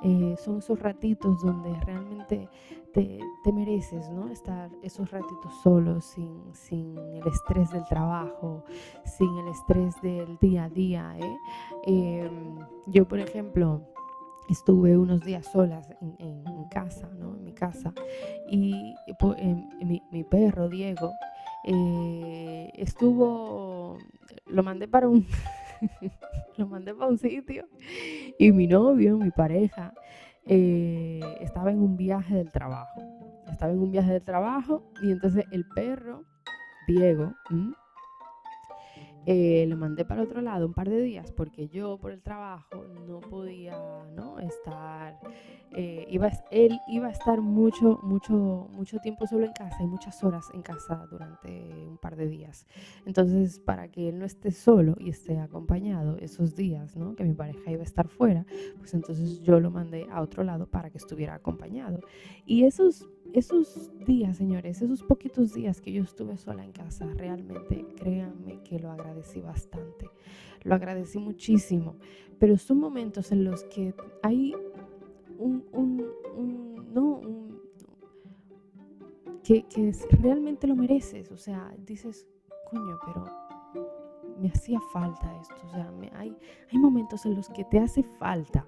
Eh, 0.04 0.36
son 0.38 0.58
esos 0.58 0.78
ratitos 0.78 1.42
donde 1.42 1.74
realmente 1.80 2.48
te, 2.92 3.18
mereces, 3.52 4.08
¿no? 4.10 4.30
Estar 4.30 4.70
esos 4.80 5.10
ratitos 5.10 5.52
solos, 5.64 6.04
sin, 6.04 6.40
sin, 6.52 6.96
el 6.96 7.26
estrés 7.26 7.72
del 7.72 7.84
trabajo, 7.86 8.62
sin 9.04 9.28
el 9.38 9.48
estrés 9.48 10.00
del 10.02 10.38
día 10.38 10.64
a 10.64 10.70
día, 10.70 11.16
¿eh? 11.18 11.36
Em, 11.86 12.60
yo, 12.86 13.08
por 13.08 13.18
ejemplo, 13.18 13.82
estuve 14.48 14.96
unos 14.96 15.20
días 15.24 15.46
solas 15.46 15.88
en, 16.00 16.44
casa, 16.70 17.08
¿no? 17.18 17.36
En 17.36 17.44
mi 17.44 17.52
casa, 17.52 17.92
y 18.48 18.94
mi, 19.84 20.02
mi 20.10 20.24
perro, 20.24 20.68
Diego, 20.68 21.12
eh, 21.66 22.70
estuvo, 22.74 23.96
lo 24.46 24.62
mandé 24.62 24.86
para 24.86 25.08
un, 25.08 25.26
lo 26.58 26.66
mandé 26.66 26.94
para 26.94 27.10
un 27.10 27.18
sitio 27.18 27.66
y 28.38 28.52
mi 28.52 28.66
novio, 28.66 29.16
mi 29.16 29.30
pareja, 29.30 29.94
eh, 30.46 31.20
estaba 31.40 31.70
en 31.70 31.80
un 31.80 31.96
viaje 31.96 32.34
del 32.34 32.52
trabajo. 32.52 33.00
Estaba 33.50 33.72
en 33.72 33.78
un 33.78 33.90
viaje 33.90 34.12
del 34.12 34.22
trabajo 34.22 34.82
y 35.02 35.10
entonces 35.12 35.44
el 35.52 35.64
perro, 35.74 36.24
Diego, 36.86 37.32
eh, 39.26 39.64
lo 39.68 39.76
mandé 39.76 40.04
para 40.04 40.22
otro 40.22 40.42
lado 40.42 40.66
un 40.66 40.74
par 40.74 40.90
de 40.90 41.00
días 41.00 41.32
porque 41.32 41.68
yo 41.68 41.96
por 41.98 42.12
el 42.12 42.20
trabajo 42.20 42.84
no 43.06 43.20
podía 43.20 43.72
¿no? 44.14 44.33
Estar, 44.48 45.18
eh, 45.76 46.06
iba, 46.08 46.30
él 46.50 46.78
iba 46.86 47.08
a 47.08 47.10
estar 47.10 47.40
mucho, 47.40 47.98
mucho, 48.02 48.68
mucho 48.70 48.98
tiempo 48.98 49.26
solo 49.26 49.44
en 49.44 49.52
casa 49.52 49.82
y 49.82 49.86
muchas 49.86 50.22
horas 50.22 50.46
en 50.54 50.62
casa 50.62 51.06
durante 51.10 51.48
un 51.88 51.98
par 51.98 52.16
de 52.16 52.28
días. 52.28 52.66
Entonces, 53.06 53.58
para 53.58 53.88
que 53.88 54.08
él 54.08 54.18
no 54.18 54.24
esté 54.24 54.52
solo 54.52 54.94
y 54.98 55.10
esté 55.10 55.38
acompañado 55.38 56.16
esos 56.18 56.54
días, 56.54 56.96
¿no? 56.96 57.16
que 57.16 57.24
mi 57.24 57.34
pareja 57.34 57.70
iba 57.70 57.82
a 57.82 57.84
estar 57.84 58.08
fuera, 58.08 58.46
pues 58.78 58.94
entonces 58.94 59.40
yo 59.40 59.58
lo 59.58 59.70
mandé 59.70 60.06
a 60.10 60.20
otro 60.20 60.44
lado 60.44 60.66
para 60.66 60.90
que 60.90 60.98
estuviera 60.98 61.34
acompañado. 61.34 62.00
Y 62.46 62.64
esos 62.64 63.08
esos 63.32 63.90
días, 64.04 64.36
señores, 64.36 64.82
esos 64.82 65.02
poquitos 65.02 65.54
días 65.54 65.80
que 65.80 65.92
yo 65.92 66.02
estuve 66.02 66.36
sola 66.36 66.64
en 66.64 66.72
casa, 66.72 67.06
realmente 67.14 67.86
créanme 67.96 68.62
que 68.62 68.78
lo 68.78 68.90
agradecí 68.90 69.40
bastante. 69.40 70.10
Lo 70.62 70.74
agradecí 70.74 71.18
muchísimo. 71.18 71.96
Pero 72.38 72.56
son 72.58 72.78
momentos 72.78 73.32
en 73.32 73.44
los 73.44 73.64
que 73.64 73.94
hay 74.22 74.54
un, 75.38 75.64
un, 75.72 76.06
un 76.36 76.92
no, 76.92 77.20
que, 79.42 79.64
realmente 80.20 80.66
lo 80.66 80.74
mereces. 80.74 81.30
O 81.30 81.36
sea, 81.36 81.74
dices, 81.86 82.26
coño, 82.70 82.98
pero 83.04 83.24
me 84.40 84.48
hacía 84.48 84.80
falta 84.92 85.36
esto. 85.40 85.56
O 85.66 85.68
sea, 85.70 85.92
hay, 86.16 86.36
hay 86.72 86.78
momentos 86.78 87.24
en 87.26 87.34
los 87.34 87.48
que 87.48 87.64
te 87.64 87.78
hace 87.78 88.02
falta 88.02 88.66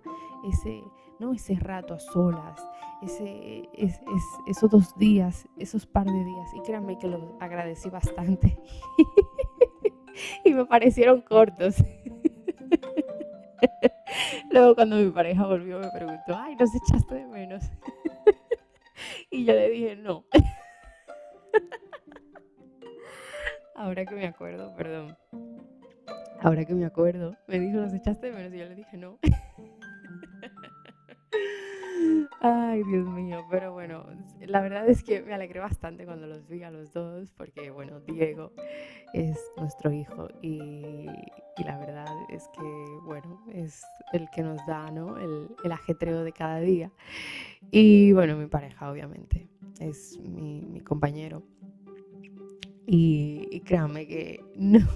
ese, 0.49 0.83
¿no? 1.19 1.33
ese 1.33 1.55
rato 1.55 1.95
a 1.95 1.99
solas, 1.99 2.61
ese, 3.03 3.69
esos 4.47 4.71
dos 4.71 4.97
días, 4.97 5.49
esos 5.59 5.87
par 5.87 6.07
de 6.07 6.25
días. 6.25 6.55
Y 6.55 6.63
créanme 6.63 6.99
que 6.99 7.09
lo 7.09 7.37
agradecí 7.41 7.91
bastante. 7.91 8.59
y 10.45 10.53
me 10.53 10.65
parecieron 10.65 11.21
cortos. 11.21 11.77
Luego 14.51 14.75
cuando 14.75 14.97
mi 14.97 15.11
pareja 15.11 15.47
volvió 15.47 15.79
me 15.79 15.91
preguntó, 15.91 16.37
ay, 16.37 16.57
¿nos 16.57 16.75
echaste 16.75 17.15
de 17.15 17.27
menos? 17.27 17.65
y 19.31 19.45
yo 19.45 19.53
le 19.53 19.71
dije, 19.71 19.97
no. 19.97 20.25
Ahora 23.75 24.07
que 24.07 24.15
me 24.15 24.27
acuerdo, 24.27 24.75
perdón. 24.75 25.17
Ahora 26.41 26.65
que 26.65 26.75
me 26.75 26.87
acuerdo, 26.87 27.37
me 27.47 27.59
dijo, 27.59 27.79
¿nos 27.79 27.93
echaste 27.93 28.31
de 28.31 28.33
menos? 28.33 28.55
Y 28.55 28.59
yo 28.59 28.67
le 28.67 28.75
dije, 28.75 28.97
no. 28.97 29.19
Ay, 32.41 32.83
Dios 32.85 33.09
mío, 33.09 33.45
pero 33.51 33.73
bueno, 33.73 34.05
la 34.41 34.61
verdad 34.61 34.89
es 34.89 35.03
que 35.03 35.23
me 35.23 35.35
alegré 35.35 35.59
bastante 35.59 36.05
cuando 36.05 36.27
los 36.27 36.47
vi 36.47 36.63
a 36.63 36.71
los 36.71 36.93
dos, 36.93 37.33
porque 37.33 37.71
bueno, 37.71 38.01
Diego 38.01 38.53
es 39.15 39.39
nuestro 39.57 39.91
hijo 39.91 40.29
y, 40.43 41.07
la 41.65 41.79
verdad 41.79 42.07
es 42.29 42.49
que, 42.49 42.63
bueno, 43.05 43.43
es 43.53 43.83
el 44.13 44.29
que 44.31 44.43
nos 44.43 44.65
da, 44.67 44.91
¿no? 44.91 45.17
El, 45.19 45.73
ajetreo 45.73 46.23
de 46.23 46.33
cada 46.33 46.61
día. 46.61 46.93
Y 47.71 48.13
bueno, 48.13 48.37
mi 48.37 48.47
pareja, 48.47 48.91
obviamente, 48.91 49.49
es 49.81 50.19
mi, 50.21 50.63
mi 50.67 50.81
compañero. 50.81 51.43
Y, 52.87 53.49
y 53.51 53.61
créanme 53.61 54.07
que 54.07 54.45
no, 54.57 54.87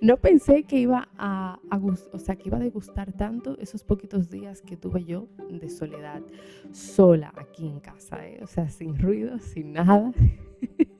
no 0.00 0.16
pensé 0.16 0.64
que 0.64 0.78
iba 0.78 1.08
a, 1.18 1.58
o 2.12 2.18
sea, 2.18 2.36
que 2.36 2.48
iba 2.48 2.56
a 2.56 2.60
degustar 2.60 3.12
tanto 3.12 3.58
esos 3.58 3.84
poquitos 3.84 4.30
días 4.30 4.62
que 4.62 4.76
tuve 4.76 5.04
yo 5.04 5.28
de 5.50 5.68
soledad, 5.68 6.22
sola 6.72 7.32
aquí 7.36 7.66
en 7.66 7.80
casa, 7.80 8.26
¿eh? 8.26 8.40
o 8.42 8.46
sea, 8.46 8.68
sin 8.68 8.98
ruido, 8.98 9.38
sin 9.38 9.72
nada. 9.72 10.12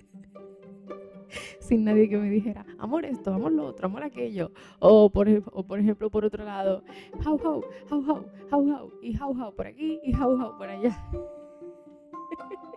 sin 1.60 1.84
nadie 1.84 2.08
que 2.08 2.16
me 2.16 2.30
dijera, 2.30 2.64
amor 2.78 3.04
esto, 3.04 3.32
amor 3.32 3.52
lo 3.52 3.66
otro, 3.66 3.86
amor 3.86 4.02
aquello. 4.02 4.50
O 4.78 5.10
por, 5.10 5.28
o 5.52 5.62
por 5.64 5.78
ejemplo, 5.78 6.10
por 6.10 6.24
otro 6.24 6.44
lado, 6.44 6.82
how, 7.24 7.38
how, 7.38 7.64
how, 7.90 8.04
how, 8.04 8.24
how, 8.50 8.72
how, 8.72 8.92
y 9.02 9.14
how, 9.16 9.34
how 9.34 9.54
por 9.54 9.66
aquí 9.66 10.00
y 10.02 10.14
how, 10.14 10.32
how 10.40 10.56
por 10.56 10.68
allá. 10.68 10.96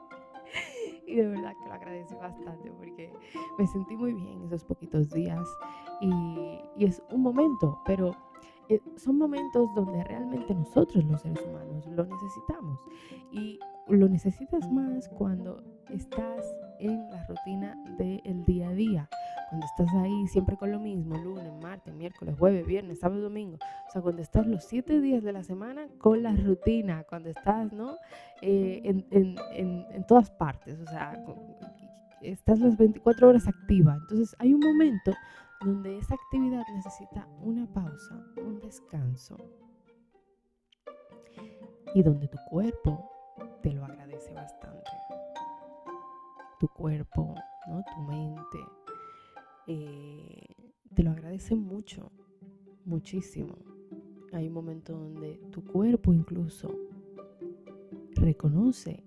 y 1.11 1.15
de 1.17 1.27
verdad 1.27 1.53
que 1.61 1.67
lo 1.67 1.73
agradecí 1.73 2.15
bastante 2.15 2.71
porque 2.71 3.13
me 3.57 3.67
sentí 3.67 3.95
muy 3.95 4.13
bien 4.13 4.43
esos 4.43 4.63
poquitos 4.63 5.09
días 5.11 5.47
y, 5.99 6.59
es 6.79 7.03
un 7.11 7.21
momento, 7.21 7.79
pero 7.85 8.15
eh, 8.69 8.81
son 8.95 9.17
momentos 9.17 9.69
donde 9.75 10.03
realmente 10.03 10.55
nosotros 10.55 11.03
los 11.03 11.21
seres 11.21 11.45
humanos 11.45 11.85
lo 11.87 12.05
necesitamos 12.05 12.79
y 13.31 13.59
lo 13.87 14.07
necesitas 14.07 14.71
más 14.71 15.09
cuando 15.09 15.61
estás 15.93 16.55
en 16.79 17.09
la 17.11 17.25
rutina 17.25 17.75
del 17.97 18.45
día 18.45 18.69
a 18.69 18.73
día, 18.73 19.09
cuando 19.49 19.65
estás 19.65 19.93
ahí 19.95 20.27
siempre 20.27 20.57
con 20.57 20.71
lo 20.71 20.79
mismo, 20.79 21.15
lunes, 21.17 21.53
martes, 21.61 21.93
miércoles, 21.93 22.35
jueves, 22.37 22.65
viernes, 22.65 22.99
sábado, 22.99 23.21
domingo, 23.21 23.57
o 23.87 23.91
sea, 23.91 24.01
cuando 24.01 24.21
estás 24.21 24.47
los 24.47 24.63
siete 24.63 24.99
días 24.99 25.23
de 25.23 25.33
la 25.33 25.43
semana 25.43 25.87
con 25.99 26.23
la 26.23 26.35
rutina, 26.35 27.03
cuando 27.03 27.29
estás, 27.29 27.71
¿no? 27.71 27.97
Eh, 28.41 28.81
en, 28.83 29.05
en, 29.11 29.85
en, 29.91 30.03
todas 30.07 30.31
partes, 30.31 30.79
o 30.79 30.85
sea, 30.87 31.23
estás 32.21 32.59
las 32.59 32.77
24 32.77 33.29
horas 33.29 33.47
activa, 33.47 33.97
entonces 34.01 34.35
hay 34.39 34.53
un 34.53 34.61
momento 34.61 35.11
donde 35.63 35.97
esa 35.97 36.15
actividad 36.15 36.63
necesita 36.73 37.27
una 37.41 37.71
pausa, 37.71 38.15
un 38.37 38.59
descanso 38.59 39.37
y 41.93 42.01
donde 42.01 42.27
tu 42.27 42.37
cuerpo 42.49 43.11
te 43.61 43.71
lo 43.71 43.85
agradece 43.85 44.33
bastante. 44.33 44.89
Tu 46.61 46.67
cuerpo, 46.67 47.33
¿no? 47.67 47.83
tu 47.83 48.01
mente, 48.03 48.59
eh, 49.65 50.45
te 50.93 51.01
lo 51.01 51.09
agradece 51.09 51.55
mucho, 51.55 52.11
muchísimo. 52.85 53.57
Hay 54.31 54.47
un 54.47 54.53
momento 54.53 54.93
donde 54.93 55.41
tu 55.49 55.65
cuerpo 55.65 56.13
incluso 56.13 56.69
reconoce 58.13 59.03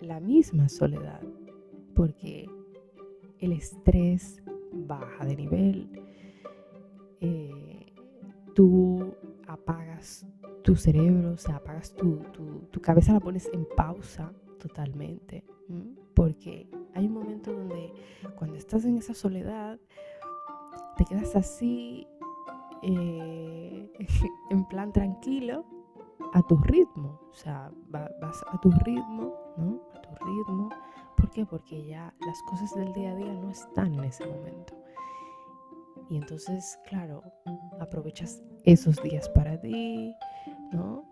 la 0.00 0.18
misma 0.18 0.70
soledad, 0.70 1.20
porque 1.94 2.48
el 3.40 3.52
estrés 3.52 4.42
baja 4.72 5.26
de 5.26 5.36
nivel, 5.36 5.90
eh, 7.20 7.92
tú 8.54 9.14
apagas 9.46 10.26
tu 10.62 10.74
cerebro, 10.74 11.32
o 11.32 11.36
sea, 11.36 11.56
apagas 11.56 11.94
tu, 11.94 12.22
tu, 12.70 12.80
cabeza, 12.80 13.12
la 13.12 13.20
pones 13.20 13.50
en 13.52 13.66
pausa 13.76 14.32
totalmente, 14.58 15.44
porque 16.14 16.68
hay 16.94 17.06
un 17.06 17.12
momento 17.12 17.52
donde 17.52 17.92
cuando 18.36 18.56
estás 18.56 18.84
en 18.84 18.96
esa 18.98 19.14
soledad, 19.14 19.78
te 20.96 21.04
quedas 21.04 21.34
así, 21.36 22.06
eh, 22.82 23.92
en 24.50 24.64
plan 24.68 24.92
tranquilo, 24.92 25.64
a 26.32 26.42
tu 26.42 26.56
ritmo, 26.56 27.20
o 27.30 27.34
sea, 27.34 27.70
vas 27.88 28.44
a 28.48 28.60
tu 28.60 28.70
ritmo, 28.70 29.34
¿no? 29.56 29.80
A 29.94 30.00
tu 30.00 30.10
ritmo. 30.24 30.70
¿Por 31.16 31.30
qué? 31.30 31.44
Porque 31.44 31.84
ya 31.84 32.14
las 32.20 32.42
cosas 32.42 32.74
del 32.74 32.92
día 32.92 33.12
a 33.12 33.16
día 33.16 33.32
no 33.34 33.50
están 33.50 33.94
en 33.94 34.04
ese 34.04 34.26
momento. 34.26 34.74
Y 36.08 36.16
entonces, 36.16 36.78
claro, 36.88 37.22
aprovechas 37.80 38.42
esos 38.64 39.02
días 39.02 39.28
para 39.28 39.60
ti, 39.60 40.14
¿no? 40.72 41.11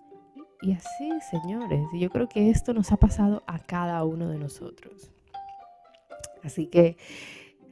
Y 0.63 0.73
así, 0.73 1.11
señores, 1.31 1.87
yo 1.93 2.11
creo 2.11 2.29
que 2.29 2.51
esto 2.51 2.75
nos 2.75 2.93
ha 2.93 2.97
pasado 2.97 3.43
a 3.47 3.59
cada 3.59 4.05
uno 4.05 4.29
de 4.29 4.39
nosotros. 4.39 5.11
Así 6.43 6.67
que 6.67 6.97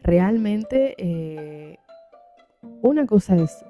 realmente 0.03 0.94
eh, 0.98 1.79
una 2.83 3.07
cosa 3.07 3.37
es 3.37 3.64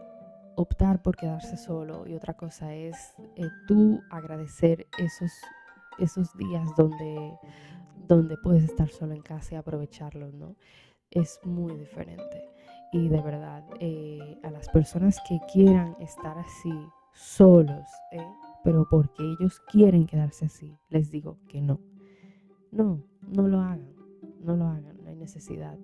optar 0.55 1.03
por 1.03 1.17
quedarse 1.17 1.57
solo 1.57 2.07
y 2.07 2.15
otra 2.15 2.35
cosa 2.35 2.75
es 2.75 3.15
eh, 3.37 3.49
tú 3.67 4.01
agradecer 4.11 4.87
esos, 4.99 5.33
esos 5.99 6.37
días 6.37 6.69
donde, 6.77 7.33
donde 8.07 8.37
puedes 8.37 8.65
estar 8.65 8.89
solo 8.89 9.15
en 9.15 9.23
casa 9.23 9.55
y 9.55 9.57
aprovecharlos, 9.57 10.35
¿no? 10.35 10.57
Es 11.11 11.41
muy 11.45 11.75
diferente. 11.77 12.51
Y 12.93 13.09
de 13.09 13.21
verdad, 13.21 13.65
eh, 13.81 14.39
a 14.43 14.51
las 14.51 14.69
personas 14.69 15.19
que 15.29 15.39
quieran 15.53 15.97
estar 16.01 16.39
así, 16.39 16.73
solos, 17.13 17.87
¿eh? 18.13 18.27
Pero 18.65 18.87
porque 18.89 19.23
ellos 19.23 19.61
quieren 19.61 20.07
quedarse 20.07 20.47
así, 20.47 20.77
les 20.89 21.11
digo 21.11 21.39
que 21.49 21.61
no. 21.61 21.81
No, 22.71 23.03
no 23.27 23.49
lo 23.49 23.61
hagan, 23.61 23.93
no 24.41 24.57
lo 24.57 24.67
hagan, 24.67 24.99
no 25.03 25.09
hay 25.09 25.17
necesidad. 25.17 25.79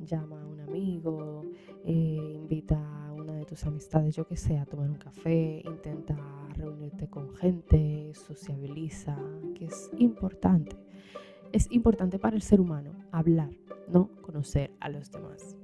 Llama 0.00 0.40
a 0.40 0.46
un 0.46 0.60
amigo, 0.60 1.42
eh, 1.84 2.32
invita 2.34 3.06
a 3.06 3.12
una 3.12 3.34
de 3.34 3.44
tus 3.44 3.64
amistades, 3.64 4.14
yo 4.14 4.26
que 4.26 4.36
sé, 4.36 4.58
a 4.58 4.66
tomar 4.66 4.88
un 4.88 4.98
café, 4.98 5.62
intenta 5.64 6.16
reunirte 6.54 7.08
con 7.08 7.34
gente, 7.34 8.12
sociabiliza, 8.14 9.18
que 9.56 9.66
es 9.66 9.90
importante. 9.98 10.76
Es 11.52 11.66
importante 11.72 12.18
para 12.18 12.36
el 12.36 12.42
ser 12.42 12.60
humano 12.60 12.92
hablar, 13.10 13.50
no 13.88 14.10
conocer 14.22 14.70
a 14.80 14.88
los 14.88 15.10
demás. 15.10 15.56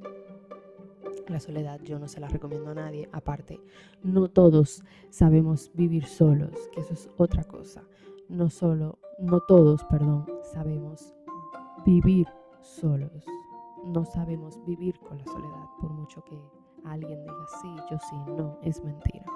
La 1.29 1.41
soledad 1.41 1.81
yo 1.83 1.99
no 1.99 2.07
se 2.07 2.21
la 2.21 2.29
recomiendo 2.29 2.71
a 2.71 2.75
nadie. 2.75 3.09
Aparte, 3.13 3.61
no 4.03 4.29
todos 4.29 4.83
sabemos 5.11 5.71
vivir 5.75 6.07
solos, 6.07 6.69
que 6.73 6.81
eso 6.81 6.93
es 6.93 7.09
otra 7.17 7.45
cosa. 7.45 7.83
No 8.29 8.51
solo, 8.51 8.99
no 9.19 9.41
todos, 9.41 9.85
perdón, 9.85 10.27
sabemos 10.53 11.15
vivir 11.87 12.27
solos. 12.61 13.25
No 13.85 14.05
sabemos 14.05 14.59
vivir 14.67 14.99
con 15.01 15.19
la 15.19 15.25
soledad, 15.25 15.67
por 15.81 15.93
mucho 15.93 16.23
que 16.25 16.39
alguien 16.85 17.23
diga 17.23 17.47
sí, 17.61 17.75
yo 17.91 17.99
sí, 17.99 18.17
no, 18.27 18.59
es 18.63 18.83
mentira. 18.83 19.27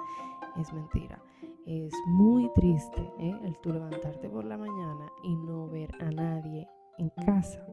Es 0.57 0.73
mentira. 0.73 1.21
Es 1.65 1.93
muy 2.07 2.51
triste 2.53 3.01
¿eh? 3.19 3.39
el 3.43 3.57
tú 3.59 3.71
levantarte 3.71 4.27
por 4.29 4.43
la 4.43 4.57
mañana 4.57 5.11
y 5.23 5.35
no 5.35 5.67
ver 5.67 5.91
a 6.01 6.09
nadie 6.09 6.67
en 6.97 7.09
casa. 7.25 7.65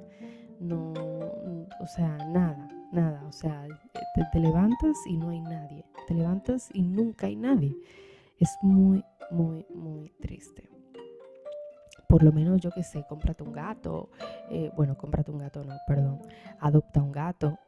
No, 0.60 0.92
o 0.92 1.86
sea, 1.86 2.16
nada, 2.28 2.68
nada. 2.92 3.24
O 3.26 3.32
sea, 3.32 3.66
te, 4.32 4.38
levantas 4.38 4.96
y 5.06 5.16
no 5.16 5.30
hay 5.30 5.40
nadie. 5.40 5.84
Te 6.06 6.14
levantas 6.14 6.68
y 6.72 6.82
nunca 6.82 7.26
hay 7.26 7.36
nadie. 7.36 7.76
Es 8.38 8.56
muy, 8.62 9.04
muy, 9.30 9.66
muy 9.74 10.10
triste. 10.20 10.68
Por 12.08 12.22
lo 12.22 12.32
menos 12.32 12.60
yo 12.60 12.70
que 12.70 12.82
sé, 12.82 13.04
cómprate 13.08 13.42
un 13.42 13.52
gato. 13.52 14.10
Eh, 14.50 14.70
bueno, 14.76 14.96
cómprate 14.96 15.30
un 15.30 15.38
gato, 15.38 15.64
no, 15.64 15.74
perdón. 15.86 16.20
Adopta 16.60 17.02
un 17.02 17.12
gato. 17.12 17.58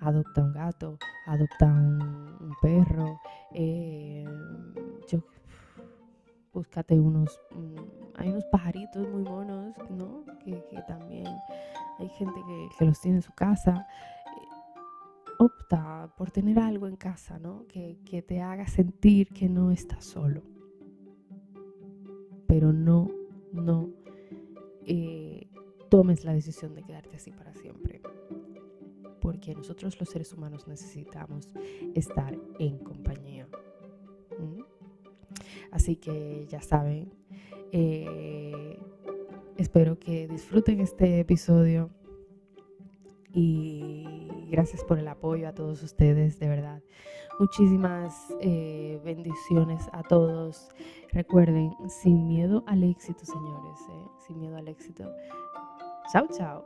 Adopta 0.00 0.42
un 0.42 0.52
gato. 0.52 0.98
Adopta 1.26 1.66
un, 1.66 2.54
perro. 2.60 3.20
Eh, 3.52 4.24
yo, 5.08 5.20
búscate 6.52 6.98
unos 6.98 7.40
hay 8.16 8.28
unos 8.28 8.44
pajaritos 8.46 9.08
muy 9.08 9.22
monos, 9.22 9.74
¿no? 9.90 10.24
Que, 10.44 10.62
también 10.86 11.26
hay 11.98 12.08
gente 12.10 12.40
que, 12.78 12.84
los 12.84 13.00
tiene 13.00 13.18
en 13.18 13.22
su 13.22 13.32
casa. 13.32 13.86
Opta 15.44 16.08
por 16.16 16.30
tener 16.30 16.60
algo 16.60 16.86
en 16.86 16.94
casa, 16.94 17.36
¿no? 17.40 17.66
Que, 17.66 18.22
te 18.22 18.40
haga 18.40 18.68
sentir 18.68 19.30
que 19.30 19.48
no 19.48 19.72
estás 19.72 20.04
solo. 20.04 20.40
Pero 22.46 22.72
no, 22.72 23.10
no 23.52 23.90
eh, 24.86 25.48
tomes 25.90 26.24
la 26.24 26.32
decisión 26.32 26.76
de 26.76 26.84
quedarte 26.84 27.16
así 27.16 27.32
para 27.32 27.52
siempre. 27.54 28.00
Porque 29.20 29.52
nosotros 29.52 29.98
los 29.98 30.10
seres 30.10 30.32
humanos 30.32 30.68
necesitamos 30.68 31.52
estar 31.96 32.38
en 32.60 32.78
compañía. 32.78 33.48
Así 35.72 35.96
que 35.96 36.46
ya 36.48 36.62
saben, 36.62 37.12
eh, 37.72 38.78
espero 39.56 39.98
que 39.98 40.28
disfruten 40.28 40.78
este 40.78 41.18
episodio 41.18 41.90
y 43.34 44.28
gracias 44.52 44.84
por 44.84 44.98
el 44.98 45.08
apoyo 45.08 45.48
a 45.48 45.54
todos 45.54 45.82
ustedes, 45.82 46.38
de 46.38 46.46
verdad. 46.46 46.82
Muchísimas 47.40 48.14
eh, 48.40 49.00
bendiciones 49.02 49.88
a 49.92 50.02
todos. 50.02 50.68
Recuerden, 51.10 51.74
sin 51.88 52.28
miedo 52.28 52.62
al 52.66 52.84
éxito, 52.84 53.24
señores, 53.24 53.80
eh, 53.90 54.06
sin 54.26 54.38
miedo 54.38 54.56
al 54.58 54.68
éxito. 54.68 55.10
Chao, 56.12 56.28
chao. 56.36 56.64